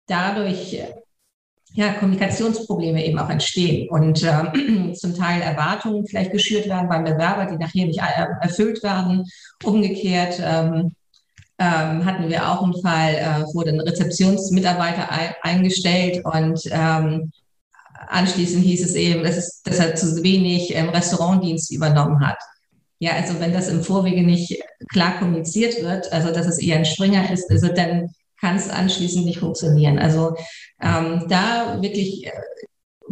dadurch 0.06 0.80
ja, 1.72 1.92
Kommunikationsprobleme 1.92 3.04
eben 3.04 3.18
auch 3.18 3.30
entstehen 3.30 3.88
und 3.90 4.22
äh, 4.22 4.92
zum 4.94 5.14
Teil 5.14 5.40
Erwartungen 5.40 6.06
vielleicht 6.06 6.32
geschürt 6.32 6.66
werden 6.66 6.88
beim 6.88 7.04
Bewerber, 7.04 7.46
die 7.46 7.56
nachher 7.56 7.86
nicht 7.86 8.00
äh, 8.00 8.26
erfüllt 8.40 8.82
werden. 8.82 9.24
Umgekehrt 9.62 10.40
ähm, 10.42 10.94
ähm, 11.58 12.04
hatten 12.04 12.28
wir 12.28 12.48
auch 12.50 12.62
einen 12.62 12.80
Fall, 12.80 13.14
äh, 13.14 13.54
wurde 13.54 13.70
ein 13.70 13.80
Rezeptionsmitarbeiter 13.80 15.10
ein, 15.10 15.34
eingestellt 15.42 16.24
und 16.24 16.60
ähm, 16.70 17.30
anschließend 18.08 18.64
hieß 18.64 18.84
es 18.84 18.94
eben, 18.94 19.22
dass, 19.22 19.36
es, 19.36 19.62
dass 19.62 19.78
er 19.78 19.94
zu 19.94 20.22
wenig 20.24 20.74
Restaurantdienst 20.74 21.70
übernommen 21.70 22.26
hat. 22.26 22.38
Ja, 22.98 23.12
also 23.12 23.38
wenn 23.40 23.52
das 23.52 23.68
im 23.68 23.82
Vorwege 23.82 24.22
nicht 24.22 24.60
klar 24.90 25.18
kommuniziert 25.18 25.82
wird, 25.82 26.12
also 26.12 26.32
dass 26.32 26.46
es 26.46 26.58
eher 26.58 26.76
ein 26.76 26.84
Springer 26.84 27.30
ist, 27.30 27.50
also 27.50 27.68
dann 27.68 28.10
kann 28.40 28.56
es 28.56 28.68
anschließend 28.68 29.24
nicht 29.24 29.38
funktionieren. 29.38 29.98
Also 29.98 30.34
ähm, 30.80 31.26
da 31.28 31.80
wirklich 31.82 32.26
äh, 32.26 32.32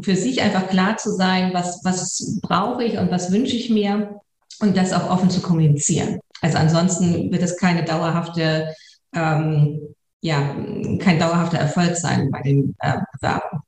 für 0.00 0.16
sich 0.16 0.42
einfach 0.42 0.68
klar 0.68 0.96
zu 0.96 1.12
sein, 1.12 1.52
was, 1.52 1.80
was 1.84 2.38
brauche 2.40 2.84
ich 2.84 2.98
und 2.98 3.10
was 3.10 3.32
wünsche 3.32 3.56
ich 3.56 3.70
mir 3.70 4.20
und 4.60 4.76
das 4.76 4.92
auch 4.92 5.10
offen 5.10 5.30
zu 5.30 5.40
kommunizieren. 5.40 6.20
Also 6.40 6.58
ansonsten 6.58 7.32
wird 7.32 7.42
es 7.42 7.56
keine 7.56 7.84
dauerhafte, 7.84 8.74
ähm, 9.14 9.94
ja, 10.20 10.54
kein 11.00 11.18
dauerhafter 11.18 11.58
Erfolg 11.58 11.96
sein 11.96 12.30
bei 12.30 12.42
den 12.42 12.74
äh, 12.80 12.98
Bewerbern. 13.14 13.60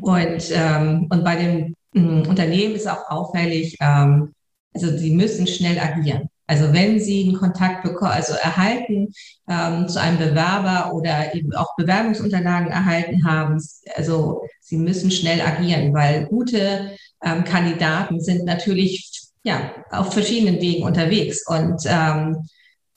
Und, 0.00 0.50
ähm, 0.52 1.06
und 1.10 1.24
bei 1.24 1.36
den 1.36 1.76
äh, 1.94 2.28
Unternehmen 2.28 2.74
ist 2.74 2.88
auch 2.88 3.10
auffällig, 3.10 3.76
ähm, 3.80 4.34
also 4.74 4.96
sie 4.96 5.14
müssen 5.14 5.46
schnell 5.46 5.78
agieren. 5.78 6.28
Also 6.50 6.72
wenn 6.72 6.98
Sie 6.98 7.22
einen 7.22 7.38
Kontakt 7.38 7.84
bekommen, 7.84 8.10
also 8.10 8.32
erhalten 8.32 9.12
ähm, 9.48 9.86
zu 9.86 10.00
einem 10.00 10.18
Bewerber 10.18 10.92
oder 10.92 11.32
eben 11.32 11.54
auch 11.54 11.76
Bewerbungsunterlagen 11.76 12.72
erhalten 12.72 13.24
haben, 13.24 13.62
also 13.94 14.42
Sie 14.60 14.76
müssen 14.76 15.12
schnell 15.12 15.40
agieren, 15.42 15.94
weil 15.94 16.26
gute 16.26 16.96
ähm, 17.22 17.44
Kandidaten 17.44 18.20
sind 18.20 18.46
natürlich 18.46 19.12
ja 19.44 19.70
auf 19.92 20.12
verschiedenen 20.12 20.60
Wegen 20.60 20.82
unterwegs 20.82 21.46
und 21.46 21.84
ähm, 21.86 22.38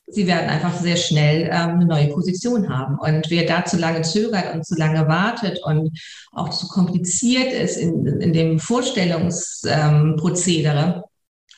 sie 0.07 0.25
werden 0.25 0.49
einfach 0.49 0.75
sehr 0.79 0.97
schnell 0.97 1.43
ähm, 1.43 1.75
eine 1.75 1.85
neue 1.85 2.07
Position 2.07 2.75
haben. 2.75 2.97
Und 2.97 3.29
wer 3.29 3.45
da 3.45 3.65
zu 3.65 3.77
lange 3.77 4.01
zögert 4.01 4.55
und 4.55 4.65
zu 4.65 4.73
lange 4.75 5.07
wartet 5.07 5.59
und 5.63 5.95
auch 6.31 6.49
zu 6.49 6.67
kompliziert 6.69 7.53
ist 7.53 7.77
in, 7.77 8.07
in 8.19 8.33
dem 8.33 8.57
Vorstellungsprozedere, 8.57 11.03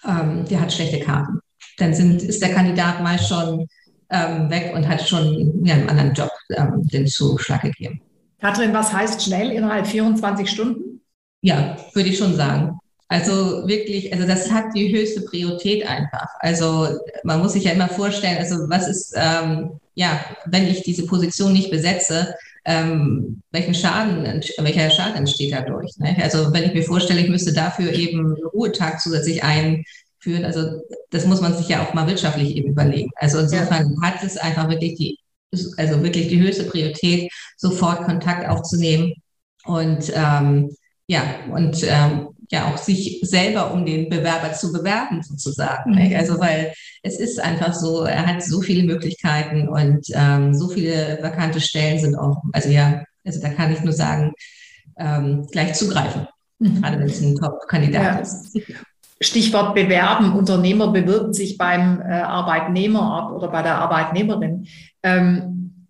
ähm, 0.05 0.43
der 0.49 0.59
hat 0.59 0.73
schlechte 0.73 0.99
Karten 0.99 1.39
dann 1.77 1.93
sind, 1.93 2.23
ist 2.23 2.41
der 2.41 2.53
Kandidat 2.53 3.01
meist 3.01 3.27
schon 3.27 3.67
ähm, 4.09 4.49
weg 4.49 4.73
und 4.75 4.87
hat 4.87 5.07
schon 5.07 5.65
ja, 5.65 5.75
einen 5.75 5.89
anderen 5.89 6.13
Job 6.13 6.31
ähm, 6.55 6.81
den 6.87 7.07
Zuschlag 7.07 7.61
gegeben. 7.61 8.01
Katrin, 8.39 8.73
was 8.73 8.93
heißt 8.93 9.23
schnell 9.23 9.51
innerhalb 9.51 9.87
24 9.87 10.49
Stunden? 10.49 11.01
Ja, 11.41 11.77
würde 11.93 12.09
ich 12.09 12.17
schon 12.17 12.35
sagen. 12.35 12.79
Also 13.07 13.67
wirklich, 13.67 14.11
also 14.11 14.27
das 14.27 14.51
hat 14.51 14.65
die 14.75 14.91
höchste 14.91 15.21
Priorität 15.21 15.87
einfach. 15.87 16.27
Also 16.39 16.87
man 17.23 17.39
muss 17.39 17.53
sich 17.53 17.63
ja 17.63 17.71
immer 17.71 17.87
vorstellen, 17.87 18.37
also 18.37 18.67
was 18.67 18.87
ist, 18.87 19.13
ähm, 19.15 19.79
ja, 19.93 20.19
wenn 20.47 20.67
ich 20.67 20.81
diese 20.81 21.05
Position 21.05 21.53
nicht 21.53 21.69
besetze, 21.69 22.33
ähm, 22.65 23.41
welchen 23.51 23.75
Schaden, 23.75 24.23
welcher 24.57 24.89
Schaden 24.89 25.15
entsteht 25.15 25.53
dadurch? 25.53 25.95
Ne? 25.97 26.17
Also 26.21 26.51
wenn 26.51 26.63
ich 26.63 26.73
mir 26.73 26.83
vorstelle, 26.83 27.21
ich 27.21 27.29
müsste 27.29 27.53
dafür 27.53 27.93
eben 27.93 28.19
einen 28.19 28.43
Ruhetag 28.43 28.99
zusätzlich 28.99 29.43
ein, 29.43 29.83
führen. 30.25 30.43
Also 30.43 30.81
das 31.11 31.25
muss 31.25 31.39
man 31.39 31.55
sich 31.55 31.69
ja 31.69 31.83
auch 31.83 31.93
mal 31.93 32.07
wirtschaftlich 32.07 32.55
eben 32.55 32.71
überlegen. 32.71 33.11
Also 33.15 33.39
insofern 33.39 33.95
hat 34.01 34.23
es 34.23 34.37
einfach 34.37 34.67
wirklich 34.69 34.95
die, 34.95 35.19
also 35.77 36.03
wirklich 36.03 36.27
die 36.27 36.41
höchste 36.41 36.63
Priorität, 36.63 37.31
sofort 37.55 38.03
Kontakt 38.03 38.49
aufzunehmen 38.49 39.13
und 39.65 40.11
ähm, 40.13 40.75
ja, 41.07 41.23
und 41.51 41.83
ähm, 41.83 42.29
ja 42.51 42.65
auch 42.67 42.77
sich 42.77 43.19
selber 43.21 43.71
um 43.71 43.85
den 43.85 44.09
Bewerber 44.09 44.53
zu 44.53 44.71
bewerben 44.71 45.21
sozusagen. 45.21 45.91
Mhm. 45.91 46.15
Also 46.15 46.39
weil 46.39 46.73
es 47.03 47.19
ist 47.19 47.39
einfach 47.39 47.73
so, 47.73 48.03
er 48.03 48.25
hat 48.25 48.43
so 48.43 48.61
viele 48.61 48.83
Möglichkeiten 48.83 49.67
und 49.67 50.05
ähm, 50.13 50.53
so 50.55 50.69
viele 50.69 51.19
vakante 51.21 51.61
Stellen 51.61 51.99
sind 51.99 52.15
auch, 52.15 52.41
also 52.51 52.69
ja, 52.69 53.03
also 53.23 53.41
da 53.41 53.49
kann 53.49 53.71
ich 53.71 53.81
nur 53.81 53.93
sagen, 53.93 54.33
ähm, 54.97 55.45
gleich 55.51 55.73
zugreifen, 55.73 56.27
mhm. 56.59 56.81
gerade 56.81 56.99
wenn 56.99 57.07
es 57.07 57.21
ein 57.21 57.35
Top-Kandidat 57.35 58.03
ja. 58.03 58.19
ist. 58.19 58.57
Stichwort 59.21 59.73
bewerben. 59.75 60.33
Unternehmer 60.33 60.91
bewirbt 60.91 61.35
sich 61.35 61.57
beim 61.57 62.01
äh, 62.01 62.21
Arbeitnehmer 62.21 63.33
oder 63.33 63.47
bei 63.47 63.61
der 63.61 63.77
Arbeitnehmerin. 63.77 64.67
Ähm, 65.03 65.87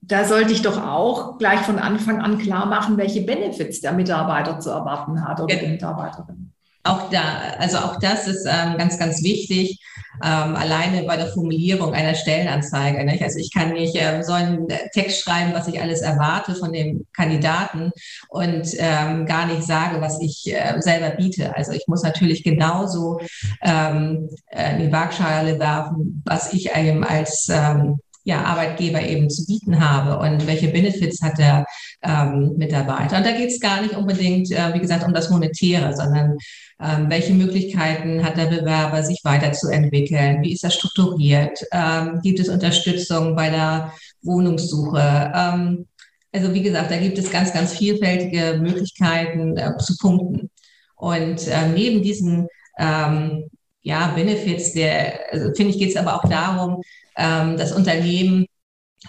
da 0.00 0.24
sollte 0.24 0.52
ich 0.52 0.62
doch 0.62 0.80
auch 0.80 1.36
gleich 1.36 1.60
von 1.60 1.78
Anfang 1.78 2.20
an 2.20 2.38
klar 2.38 2.66
machen, 2.66 2.96
welche 2.96 3.22
Benefits 3.22 3.80
der 3.80 3.92
Mitarbeiter 3.92 4.60
zu 4.60 4.70
erwarten 4.70 5.24
hat 5.26 5.40
oder 5.40 5.54
ja. 5.54 5.60
die 5.60 5.72
Mitarbeiterin. 5.72 6.52
Auch 6.86 7.10
da, 7.10 7.54
also 7.58 7.78
auch 7.78 7.98
das 7.98 8.26
ist 8.26 8.46
ähm, 8.46 8.78
ganz, 8.78 8.98
ganz 8.98 9.22
wichtig 9.22 9.80
ähm, 10.22 10.56
alleine 10.56 11.02
bei 11.02 11.16
der 11.16 11.28
Formulierung 11.28 11.94
einer 11.94 12.14
Stellenanzeige. 12.14 13.04
Nicht? 13.04 13.22
Also 13.22 13.38
ich 13.38 13.52
kann 13.52 13.72
nicht 13.72 13.96
ähm, 13.96 14.22
so 14.22 14.32
einen 14.32 14.68
Text 14.92 15.22
schreiben, 15.22 15.52
was 15.52 15.68
ich 15.68 15.80
alles 15.80 16.00
erwarte 16.00 16.54
von 16.54 16.72
dem 16.72 17.06
Kandidaten 17.12 17.90
und 18.28 18.68
ähm, 18.78 19.26
gar 19.26 19.46
nicht 19.46 19.64
sage, 19.64 20.00
was 20.00 20.20
ich 20.20 20.44
äh, 20.46 20.80
selber 20.80 21.10
biete. 21.10 21.54
Also 21.56 21.72
ich 21.72 21.84
muss 21.86 22.02
natürlich 22.02 22.42
genauso 22.42 23.20
ähm, 23.62 24.28
in 24.50 24.78
die 24.78 24.92
Waagschale 24.92 25.58
werfen, 25.58 26.22
was 26.24 26.52
ich 26.52 26.74
eben 26.74 27.04
als 27.04 27.48
ähm, 27.50 27.98
ja, 28.26 28.42
Arbeitgeber 28.42 29.00
eben 29.00 29.30
zu 29.30 29.46
bieten 29.46 29.78
habe 29.78 30.18
und 30.18 30.48
welche 30.48 30.66
Benefits 30.66 31.22
hat 31.22 31.38
der 31.38 31.64
ähm, 32.02 32.54
Mitarbeiter. 32.56 33.18
Und 33.18 33.24
da 33.24 33.30
geht 33.30 33.50
es 33.50 33.60
gar 33.60 33.80
nicht 33.80 33.96
unbedingt, 33.96 34.50
äh, 34.50 34.74
wie 34.74 34.80
gesagt, 34.80 35.06
um 35.06 35.14
das 35.14 35.30
Monetäre, 35.30 35.94
sondern 35.94 36.36
ähm, 36.82 37.08
welche 37.08 37.34
Möglichkeiten 37.34 38.24
hat 38.24 38.36
der 38.36 38.46
Bewerber, 38.46 39.04
sich 39.04 39.20
weiterzuentwickeln? 39.22 40.42
Wie 40.42 40.52
ist 40.52 40.64
er 40.64 40.70
strukturiert? 40.70 41.60
Ähm, 41.72 42.20
gibt 42.20 42.40
es 42.40 42.48
Unterstützung 42.48 43.36
bei 43.36 43.48
der 43.48 43.92
Wohnungssuche? 44.22 45.32
Ähm, 45.32 45.86
also 46.32 46.52
wie 46.52 46.62
gesagt, 46.62 46.90
da 46.90 46.96
gibt 46.96 47.18
es 47.18 47.30
ganz, 47.30 47.52
ganz 47.52 47.74
vielfältige 47.74 48.58
Möglichkeiten 48.60 49.56
äh, 49.56 49.76
zu 49.78 49.96
punkten. 49.98 50.50
Und 50.96 51.46
äh, 51.46 51.68
neben 51.72 52.02
diesen 52.02 52.48
ähm, 52.76 53.48
ja, 53.82 54.08
Benefits, 54.16 54.72
der, 54.72 55.20
also, 55.30 55.54
finde 55.54 55.70
ich, 55.70 55.78
geht 55.78 55.90
es 55.90 55.96
aber 55.96 56.16
auch 56.16 56.28
darum, 56.28 56.82
ähm, 57.16 57.56
das 57.56 57.72
Unternehmen 57.72 58.46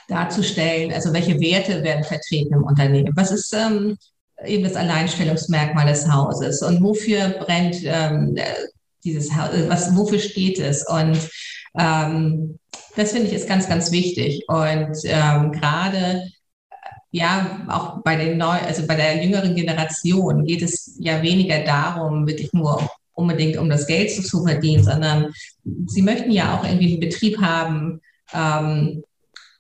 darzustellen, 0.08 0.94
also 0.94 1.14
welche 1.14 1.40
Werte 1.40 1.84
werden 1.84 2.04
vertreten 2.04 2.54
im 2.54 2.64
Unternehmen, 2.64 3.12
was 3.16 3.32
ist 3.32 3.54
ähm, 3.54 3.98
eben 4.46 4.64
das 4.64 4.76
Alleinstellungsmerkmal 4.76 5.88
des 5.88 6.12
Hauses? 6.12 6.62
Und 6.62 6.84
wofür 6.84 7.30
brennt 7.30 7.78
ähm, 7.84 8.36
dieses 9.04 9.36
Haus, 9.36 9.50
was, 9.68 9.96
wofür 9.96 10.20
steht 10.20 10.60
es? 10.60 10.86
Und 10.88 11.18
ähm, 11.78 12.60
das 12.96 13.12
finde 13.12 13.28
ich 13.28 13.34
ist 13.34 13.48
ganz, 13.48 13.68
ganz 13.68 13.92
wichtig. 13.92 14.44
Und 14.48 14.98
ähm, 15.06 15.52
gerade 15.52 16.24
ja, 17.12 17.66
auch 17.70 18.04
bei 18.04 18.16
den 18.16 18.38
neu, 18.38 18.58
also 18.60 18.86
bei 18.86 18.96
der 18.96 19.24
jüngeren 19.24 19.56
Generation 19.56 20.46
geht 20.46 20.62
es 20.62 20.96
ja 21.00 21.22
weniger 21.22 21.64
darum, 21.64 22.28
wirklich 22.28 22.52
nur 22.54 22.90
unbedingt 23.18 23.58
um 23.58 23.70
das 23.70 23.88
Geld 23.88 24.12
zu 24.12 24.46
verdienen, 24.46 24.84
sondern 24.84 25.34
sie 25.88 26.02
möchten 26.02 26.32
ja 26.32 26.56
auch 26.56 26.64
irgendwie 26.64 26.92
einen 26.92 27.00
Betrieb 27.00 27.42
haben, 27.42 28.00
ähm, 28.34 29.04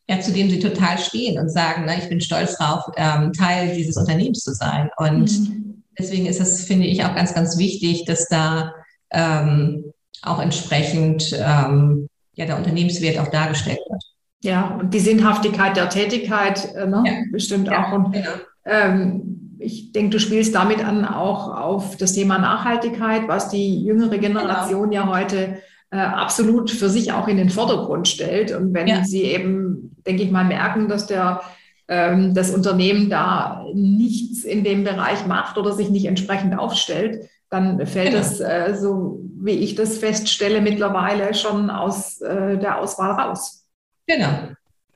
ja, 0.07 0.21
zu 0.21 0.31
dem 0.31 0.49
sie 0.49 0.59
total 0.59 0.97
stehen 0.97 1.39
und 1.39 1.49
sagen, 1.49 1.83
na, 1.85 1.97
ich 1.97 2.07
bin 2.07 2.21
stolz 2.21 2.57
drauf, 2.57 2.83
ähm, 2.95 3.33
Teil 3.33 3.75
dieses 3.75 3.97
Unternehmens 3.97 4.39
zu 4.39 4.53
sein. 4.53 4.89
Und 4.97 5.31
mhm. 5.31 5.83
deswegen 5.97 6.27
ist 6.27 6.39
es, 6.39 6.65
finde 6.65 6.85
ich, 6.85 7.03
auch 7.03 7.13
ganz, 7.15 7.33
ganz 7.33 7.57
wichtig, 7.57 8.05
dass 8.05 8.27
da 8.29 8.73
ähm, 9.11 9.91
auch 10.21 10.39
entsprechend 10.39 11.33
ähm, 11.33 12.07
ja, 12.35 12.45
der 12.45 12.57
Unternehmenswert 12.57 13.19
auch 13.19 13.29
dargestellt 13.29 13.79
wird. 13.89 14.03
Ja, 14.43 14.77
und 14.79 14.93
die 14.93 14.99
Sinnhaftigkeit 14.99 15.75
der 15.75 15.89
Tätigkeit 15.89 16.73
äh, 16.75 16.85
ne, 16.85 17.03
ja. 17.05 17.13
bestimmt 17.31 17.67
ja, 17.67 17.87
auch. 17.87 17.91
Und, 17.91 18.13
genau. 18.13 18.29
ähm, 18.65 19.46
ich 19.59 19.91
denke, 19.91 20.11
du 20.11 20.19
spielst 20.19 20.55
damit 20.55 20.83
an 20.83 21.05
auch 21.05 21.55
auf 21.55 21.97
das 21.97 22.13
Thema 22.13 22.37
Nachhaltigkeit, 22.37 23.27
was 23.27 23.49
die 23.49 23.83
jüngere 23.83 24.17
Generation 24.17 24.89
genau. 24.89 25.05
ja 25.05 25.13
heute 25.13 25.57
äh, 25.91 25.97
absolut 25.97 26.69
für 26.69 26.89
sich 26.89 27.13
auch 27.13 27.27
in 27.27 27.37
den 27.37 27.49
Vordergrund 27.49 28.07
stellt. 28.07 28.51
Und 28.51 28.73
wenn 28.73 28.87
ja. 28.87 29.03
sie 29.03 29.23
eben, 29.23 29.95
denke 30.05 30.23
ich 30.23 30.31
mal, 30.31 30.43
merken, 30.43 30.87
dass 30.87 31.07
der 31.07 31.41
ähm, 31.87 32.33
das 32.33 32.53
Unternehmen 32.53 33.09
da 33.09 33.65
nichts 33.73 34.43
in 34.43 34.63
dem 34.63 34.83
Bereich 34.83 35.25
macht 35.25 35.57
oder 35.57 35.73
sich 35.73 35.89
nicht 35.89 36.05
entsprechend 36.05 36.57
aufstellt, 36.57 37.29
dann 37.49 37.85
fällt 37.85 38.11
genau. 38.11 38.19
es, 38.19 38.39
äh, 38.39 38.75
so 38.79 39.21
wie 39.39 39.51
ich 39.51 39.75
das 39.75 39.97
feststelle, 39.97 40.61
mittlerweile 40.61 41.33
schon 41.33 41.69
aus 41.69 42.19
äh, 42.21 42.57
der 42.57 42.79
Auswahl 42.79 43.11
raus. 43.11 43.65
Genau. 44.07 44.29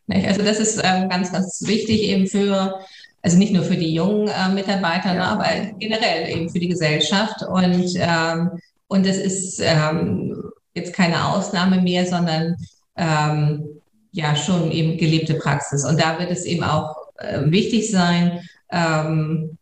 Also 0.09 0.41
das 0.43 0.59
ist 0.59 0.81
ähm, 0.83 1.07
ganz, 1.07 1.31
ganz 1.31 1.63
wichtig 1.65 2.03
eben 2.03 2.27
für, 2.27 2.79
also 3.21 3.37
nicht 3.37 3.53
nur 3.53 3.63
für 3.63 3.77
die 3.77 3.93
jungen 3.93 4.27
äh, 4.27 4.49
Mitarbeiter, 4.49 5.15
ja. 5.15 5.25
aber 5.25 5.45
generell 5.79 6.29
eben 6.29 6.49
für 6.49 6.59
die 6.59 6.69
Gesellschaft. 6.69 7.43
Und, 7.43 7.93
ähm, 7.95 8.51
und 8.87 9.05
das 9.05 9.17
ist 9.17 9.59
ähm, 9.61 10.41
jetzt 10.73 10.93
keine 10.93 11.27
Ausnahme 11.27 11.81
mehr, 11.81 12.05
sondern 12.05 12.55
ähm, 12.95 13.81
ja 14.11 14.35
schon 14.35 14.71
eben 14.71 14.97
gelebte 14.97 15.35
Praxis. 15.35 15.85
Und 15.85 16.01
da 16.01 16.19
wird 16.19 16.31
es 16.31 16.45
eben 16.45 16.63
auch 16.63 16.95
äh, 17.17 17.39
wichtig 17.45 17.91
sein, 17.91 18.41
ähm, 18.71 19.57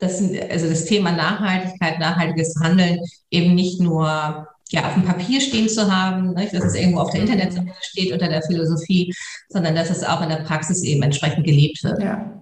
das, 0.00 0.22
also 0.50 0.68
das 0.68 0.84
Thema 0.84 1.12
Nachhaltigkeit, 1.12 1.98
nachhaltiges 1.98 2.54
Handeln 2.62 3.00
eben 3.30 3.54
nicht 3.54 3.80
nur 3.80 4.46
ja, 4.70 4.86
auf 4.86 4.94
dem 4.94 5.04
Papier 5.04 5.40
stehen 5.40 5.68
zu 5.68 5.90
haben, 5.90 6.34
ne, 6.34 6.48
dass 6.52 6.64
es 6.64 6.74
irgendwo 6.74 7.00
auf 7.00 7.10
der 7.10 7.22
Internetseite 7.22 7.72
steht 7.80 8.12
unter 8.12 8.28
der 8.28 8.42
Philosophie, 8.42 9.12
sondern 9.48 9.74
dass 9.74 9.90
es 9.90 10.04
auch 10.04 10.20
in 10.22 10.28
der 10.28 10.42
Praxis 10.44 10.82
eben 10.82 11.02
entsprechend 11.02 11.44
gelebt 11.44 11.82
wird. 11.82 12.00
Ja. 12.02 12.38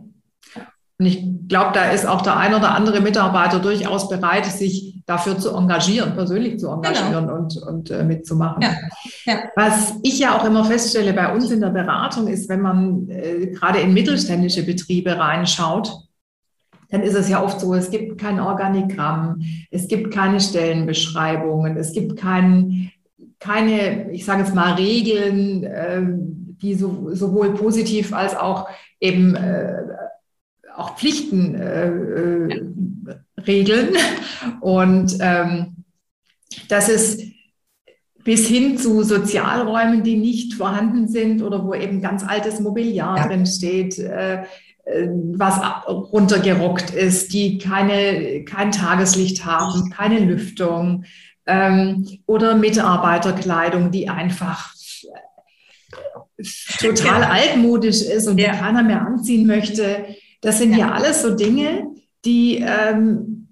Und 0.99 1.07
ich 1.07 1.23
glaube, 1.49 1.73
da 1.75 1.91
ist 1.91 2.07
auch 2.07 2.23
der 2.23 2.39
ein 2.39 2.55
oder 2.55 2.75
andere 2.75 3.01
Mitarbeiter 3.01 3.59
durchaus 3.59 4.09
bereit, 4.09 4.47
sich 4.47 5.03
dafür 5.05 5.39
zu 5.39 5.55
engagieren, 5.55 6.15
persönlich 6.15 6.59
zu 6.59 6.69
engagieren 6.69 7.27
genau. 7.27 7.35
und, 7.35 7.57
und 7.63 7.91
äh, 7.91 8.03
mitzumachen. 8.03 8.63
Ja. 8.63 8.75
Ja. 9.27 9.39
Was 9.57 9.95
ich 10.03 10.19
ja 10.19 10.37
auch 10.37 10.45
immer 10.45 10.65
feststelle 10.65 11.13
bei 11.13 11.33
uns 11.33 11.51
in 11.51 11.61
der 11.61 11.71
Beratung 11.71 12.29
ist, 12.29 12.49
wenn 12.49 12.63
man 12.63 13.09
äh, 13.11 13.49
gerade 13.49 13.81
in 13.81 13.93
mittelständische 13.93 14.65
Betriebe 14.65 15.19
reinschaut, 15.19 15.93
dann 16.91 17.03
ist 17.03 17.15
es 17.15 17.29
ja 17.29 17.43
oft 17.43 17.61
so, 17.61 17.75
es 17.75 17.91
gibt 17.91 18.19
kein 18.19 18.41
Organigramm, 18.41 19.43
es 19.71 19.89
gibt 19.89 20.13
keine 20.15 20.41
Stellenbeschreibungen, 20.41 21.77
es 21.77 21.93
gibt 21.93 22.17
kein, 22.17 22.91
keine, 23.39 24.11
ich 24.13 24.25
sage 24.25 24.43
jetzt 24.43 24.55
mal, 24.55 24.75
Regeln, 24.75 25.65
äh, 25.65 26.03
die 26.63 26.75
so, 26.75 27.11
sowohl 27.13 27.55
positiv 27.55 28.15
als 28.15 28.37
auch 28.37 28.69
eben 29.01 29.35
äh, 29.35 29.83
auch 30.77 30.97
Pflichten 30.97 31.55
äh, 31.55 31.89
äh, 31.89 32.63
regeln. 33.47 33.97
Und 34.61 35.17
ähm, 35.21 35.85
das 36.69 36.89
ist 36.89 37.23
bis 38.25 38.49
hin 38.49 38.77
zu 38.77 39.05
Sozialräumen, 39.05 40.03
die 40.03 40.17
nicht 40.17 40.55
vorhanden 40.55 41.07
sind 41.07 41.43
oder 41.43 41.65
wo 41.65 41.75
eben 41.75 42.03
ganz 42.03 42.25
altes 42.25 42.59
Mobiliar 42.59 43.17
ja. 43.17 43.29
drin 43.29 43.47
steht, 43.47 43.99
äh, 43.99 44.43
äh, 44.85 45.09
was 45.35 45.61
runtergerockt 45.87 46.91
ist, 46.91 47.33
die 47.33 47.59
keine, 47.59 48.45
kein 48.45 48.73
Tageslicht 48.73 49.45
haben, 49.45 49.91
keine 49.91 50.19
Lüftung 50.19 51.05
ähm, 51.47 52.07
oder 52.27 52.57
Mitarbeiterkleidung, 52.57 53.93
die 53.93 54.09
einfach 54.09 54.75
total 56.81 57.23
ja. 57.23 57.31
altmodisch 57.31 58.03
ist 58.03 58.27
und 58.27 58.39
ja. 58.39 58.53
die 58.53 58.59
keiner 58.59 58.83
mehr 58.83 59.03
anziehen 59.03 59.47
möchte. 59.47 60.05
Das 60.47 60.59
sind 60.59 60.73
ja, 60.73 60.79
ja 60.79 60.93
alles 60.93 61.23
so 61.23 61.35
Dinge, 61.35 61.89
die 62.25 62.59
ähm, 62.59 63.49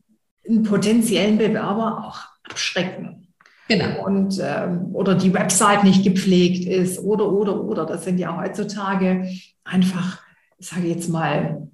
einen 0.49 0.63
potenziellen 0.63 1.39
Bewerber 1.39 2.05
auch 2.07 2.21
abschrecken. 2.49 3.29
Genau. 3.69 4.05
Und, 4.05 4.39
ähm, 4.43 4.95
oder 4.95 5.15
die 5.15 5.33
Website 5.33 5.85
nicht 5.85 6.05
gepflegt 6.05 6.67
ist 6.67 6.99
oder, 6.99 7.33
oder, 7.33 7.63
oder. 7.65 7.87
Das 7.87 8.05
sind 8.05 8.19
ja 8.19 8.37
heutzutage 8.37 9.27
einfach 9.65 10.21
sage 10.65 10.87
ich 10.87 10.95
jetzt 10.95 11.09
mal, 11.09 11.69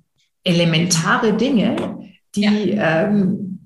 elementare 0.44 1.34
Dinge, 1.34 2.10
die 2.34 2.72
ja. 2.72 3.04
ähm, 3.04 3.60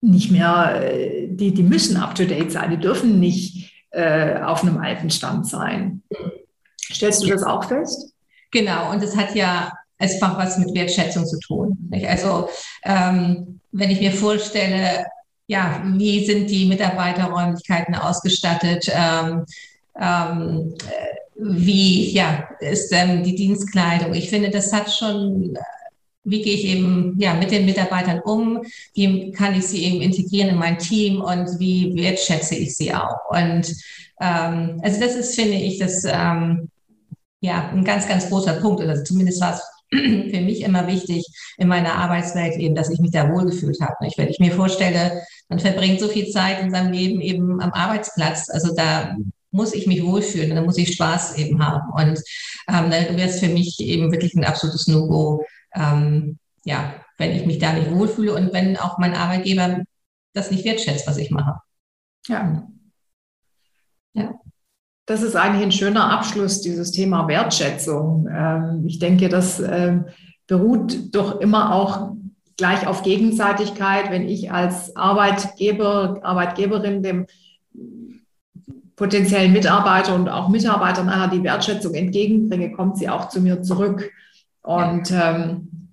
nicht 0.00 0.30
mehr, 0.30 0.80
die, 1.28 1.54
die 1.54 1.62
müssen 1.62 1.96
up-to-date 1.96 2.52
sein, 2.52 2.70
die 2.70 2.78
dürfen 2.78 3.20
nicht 3.20 3.72
äh, 3.90 4.40
auf 4.40 4.62
einem 4.62 4.78
alten 4.78 5.10
Stand 5.10 5.46
sein. 5.46 6.02
Stellst 6.80 7.22
du 7.22 7.28
das 7.28 7.42
auch 7.42 7.64
fest? 7.64 8.12
Genau, 8.50 8.92
und 8.92 9.02
es 9.02 9.16
hat 9.16 9.34
ja 9.34 9.72
einfach 9.98 10.38
was 10.38 10.58
mit 10.58 10.74
Wertschätzung 10.74 11.26
zu 11.26 11.38
tun. 11.38 11.76
Nicht? 11.90 12.08
Also 12.08 12.48
ähm, 12.84 13.60
wenn 13.72 13.90
ich 13.90 14.00
mir 14.00 14.12
vorstelle, 14.12 15.06
ja, 15.46 15.82
wie 15.96 16.24
sind 16.24 16.48
die 16.50 16.66
Mitarbeiterräumlichkeiten 16.66 17.94
ausgestattet? 17.94 18.90
Ähm, 18.90 19.44
ähm, 20.00 20.74
wie 21.36 22.10
ja, 22.12 22.48
ist 22.60 22.92
ähm, 22.92 23.22
die 23.22 23.34
Dienstkleidung. 23.34 24.14
Ich 24.14 24.30
finde, 24.30 24.50
das 24.50 24.72
hat 24.72 24.90
schon, 24.90 25.58
wie 26.22 26.42
gehe 26.42 26.54
ich 26.54 26.64
eben 26.64 27.16
ja, 27.18 27.34
mit 27.34 27.50
den 27.50 27.66
Mitarbeitern 27.66 28.20
um, 28.20 28.62
wie 28.94 29.32
kann 29.32 29.54
ich 29.54 29.66
sie 29.66 29.84
eben 29.84 30.00
integrieren 30.00 30.50
in 30.50 30.56
mein 30.56 30.78
Team 30.78 31.20
und 31.20 31.58
wie 31.58 31.94
wertschätze 31.96 32.54
ich 32.54 32.76
sie 32.76 32.94
auch. 32.94 33.30
Und 33.30 33.74
ähm, 34.20 34.80
also 34.82 35.00
das 35.00 35.16
ist, 35.16 35.34
finde 35.34 35.56
ich, 35.56 35.78
das 35.78 36.04
ähm, 36.04 36.68
ja, 37.40 37.68
ein 37.68 37.84
ganz, 37.84 38.08
ganz 38.08 38.28
großer 38.28 38.54
Punkt. 38.54 38.80
Also 38.80 39.02
zumindest 39.02 39.40
war 39.40 39.54
es 39.54 39.62
für 40.30 40.40
mich 40.40 40.62
immer 40.62 40.86
wichtig 40.86 41.26
in 41.56 41.68
meiner 41.68 41.94
Arbeitswelt 41.94 42.56
eben, 42.56 42.74
dass 42.74 42.90
ich 42.90 43.00
mich 43.00 43.10
da 43.10 43.30
wohlgefühlt 43.30 43.80
habe. 43.80 43.94
Nicht? 44.00 44.18
Wenn 44.18 44.28
ich 44.28 44.40
mir 44.40 44.52
vorstelle, 44.52 45.22
man 45.48 45.58
verbringt 45.58 46.00
so 46.00 46.08
viel 46.08 46.28
Zeit 46.30 46.60
in 46.60 46.70
seinem 46.70 46.92
Leben 46.92 47.20
eben 47.20 47.60
am 47.60 47.72
Arbeitsplatz, 47.72 48.48
also 48.50 48.74
da 48.74 49.16
muss 49.50 49.72
ich 49.72 49.86
mich 49.86 50.04
wohlfühlen, 50.04 50.54
dann 50.54 50.64
muss 50.64 50.78
ich 50.78 50.94
Spaß 50.94 51.38
eben 51.38 51.64
haben. 51.64 51.92
Und 51.92 52.18
ähm, 52.68 52.90
dann 52.90 53.16
wäre 53.16 53.28
es 53.28 53.38
für 53.38 53.48
mich 53.48 53.78
eben 53.80 54.10
wirklich 54.10 54.34
ein 54.34 54.44
absolutes 54.44 54.88
No-Go, 54.88 55.44
ähm, 55.74 56.38
ja, 56.64 56.94
wenn 57.18 57.36
ich 57.36 57.46
mich 57.46 57.58
da 57.58 57.72
nicht 57.72 57.90
wohlfühle 57.92 58.34
und 58.34 58.52
wenn 58.52 58.76
auch 58.76 58.98
mein 58.98 59.14
Arbeitgeber 59.14 59.82
das 60.32 60.50
nicht 60.50 60.64
wertschätzt, 60.64 61.06
was 61.06 61.18
ich 61.18 61.30
mache. 61.30 61.60
Ja. 62.26 62.66
Ja. 64.14 64.32
Das 65.06 65.22
ist 65.22 65.36
eigentlich 65.36 65.62
ein 65.62 65.72
schöner 65.72 66.10
Abschluss, 66.10 66.62
dieses 66.62 66.90
Thema 66.90 67.28
Wertschätzung. 67.28 68.26
Ähm, 68.30 68.84
ich 68.86 68.98
denke, 68.98 69.28
das 69.28 69.60
ähm, 69.60 70.06
beruht 70.46 71.14
doch 71.14 71.40
immer 71.40 71.74
auch 71.74 72.12
gleich 72.56 72.86
auf 72.86 73.02
Gegenseitigkeit, 73.02 74.10
wenn 74.10 74.28
ich 74.28 74.50
als 74.50 74.96
Arbeitgeber, 74.96 76.20
Arbeitgeberin 76.22 77.02
dem 77.02 77.26
potenziellen 78.96 79.52
Mitarbeiter 79.52 80.14
und 80.14 80.28
auch 80.28 80.48
Mitarbeitern 80.48 81.06
nachher 81.06 81.28
die 81.28 81.42
Wertschätzung 81.42 81.94
entgegenbringe, 81.94 82.72
kommt 82.72 82.96
sie 82.96 83.08
auch 83.08 83.28
zu 83.28 83.40
mir 83.40 83.62
zurück. 83.62 84.10
Und 84.62 85.10
ähm, 85.10 85.90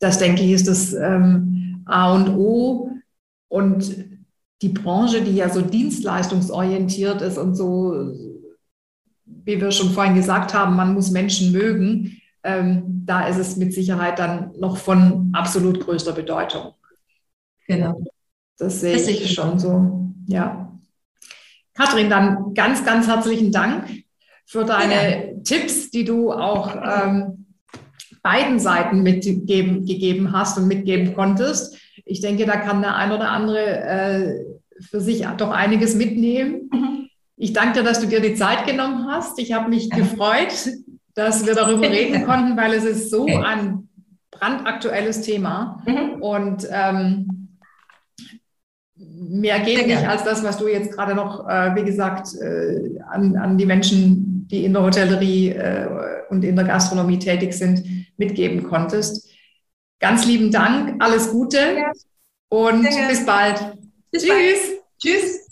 das, 0.00 0.18
denke 0.18 0.42
ich, 0.42 0.52
ist 0.52 0.68
das 0.68 0.92
ähm, 0.94 1.82
A 1.86 2.14
und 2.14 2.30
O. 2.30 2.90
Und 3.48 4.17
die 4.62 4.70
Branche, 4.70 5.22
die 5.22 5.34
ja 5.36 5.48
so 5.48 5.62
dienstleistungsorientiert 5.62 7.22
ist 7.22 7.38
und 7.38 7.54
so, 7.54 8.14
wie 9.24 9.60
wir 9.60 9.70
schon 9.70 9.90
vorhin 9.90 10.14
gesagt 10.14 10.54
haben, 10.54 10.76
man 10.76 10.94
muss 10.94 11.10
Menschen 11.10 11.52
mögen, 11.52 12.20
ähm, 12.42 13.02
da 13.04 13.26
ist 13.26 13.38
es 13.38 13.56
mit 13.56 13.72
Sicherheit 13.72 14.18
dann 14.18 14.52
noch 14.58 14.76
von 14.76 15.30
absolut 15.32 15.80
größter 15.80 16.12
Bedeutung. 16.12 16.74
Genau. 17.66 18.02
Das 18.56 18.80
sehe 18.80 18.94
das 18.96 19.06
ich 19.06 19.32
schon 19.32 19.58
so, 19.58 20.10
ja. 20.26 20.72
Katrin, 21.74 22.10
dann 22.10 22.54
ganz, 22.54 22.84
ganz 22.84 23.06
herzlichen 23.06 23.52
Dank 23.52 23.88
für 24.46 24.64
deine 24.64 25.32
ja. 25.32 25.40
Tipps, 25.44 25.90
die 25.90 26.04
du 26.04 26.32
auch 26.32 26.74
ähm, 26.74 27.47
beiden 28.28 28.58
Seiten 28.58 29.02
mitgegeben 29.02 29.86
gegeben 29.86 30.32
hast 30.32 30.58
und 30.58 30.68
mitgeben 30.68 31.14
konntest. 31.14 31.78
Ich 32.04 32.20
denke, 32.20 32.44
da 32.44 32.56
kann 32.56 32.82
der 32.82 32.96
ein 32.96 33.12
oder 33.12 33.30
andere 33.30 33.58
äh, 33.58 34.44
für 34.80 35.00
sich 35.00 35.26
doch 35.38 35.50
einiges 35.50 35.94
mitnehmen. 35.94 36.68
Mhm. 36.72 37.08
Ich 37.36 37.52
danke 37.52 37.78
dir, 37.78 37.84
dass 37.84 38.00
du 38.00 38.06
dir 38.06 38.20
die 38.20 38.34
Zeit 38.34 38.66
genommen 38.66 39.06
hast. 39.08 39.38
Ich 39.38 39.52
habe 39.52 39.70
mich 39.70 39.90
gefreut, 39.90 40.68
dass 41.14 41.46
wir 41.46 41.54
darüber 41.54 41.88
reden 41.90 42.24
konnten, 42.24 42.56
weil 42.56 42.74
es 42.74 42.84
ist 42.84 43.10
so 43.10 43.26
ein 43.26 43.88
brandaktuelles 44.30 45.22
Thema. 45.22 45.82
Mhm. 45.86 46.22
Und 46.22 46.68
ähm, 46.70 47.48
mehr 48.96 49.60
geht 49.60 49.86
nicht 49.86 50.06
als 50.06 50.24
das, 50.24 50.44
was 50.44 50.58
du 50.58 50.68
jetzt 50.68 50.92
gerade 50.92 51.14
noch, 51.14 51.48
äh, 51.48 51.74
wie 51.76 51.84
gesagt, 51.84 52.34
äh, 52.34 52.98
an, 53.08 53.36
an 53.36 53.56
die 53.56 53.66
Menschen, 53.66 54.46
die 54.50 54.64
in 54.64 54.72
der 54.72 54.82
Hotellerie 54.82 55.50
äh, 55.50 55.88
und 56.30 56.44
in 56.44 56.56
der 56.56 56.64
Gastronomie 56.64 57.18
tätig 57.18 57.52
sind, 57.52 57.97
mitgeben 58.18 58.64
konntest. 58.64 59.28
Ganz 60.00 60.26
lieben 60.26 60.52
Dank, 60.52 61.02
alles 61.02 61.30
Gute 61.30 61.76
und 62.48 62.82
bis 62.82 63.26
bald. 63.26 63.78
Bis 64.10 64.22
Tschüss. 64.22 64.30
Bald. 64.30 64.82
Tschüss. 65.00 65.47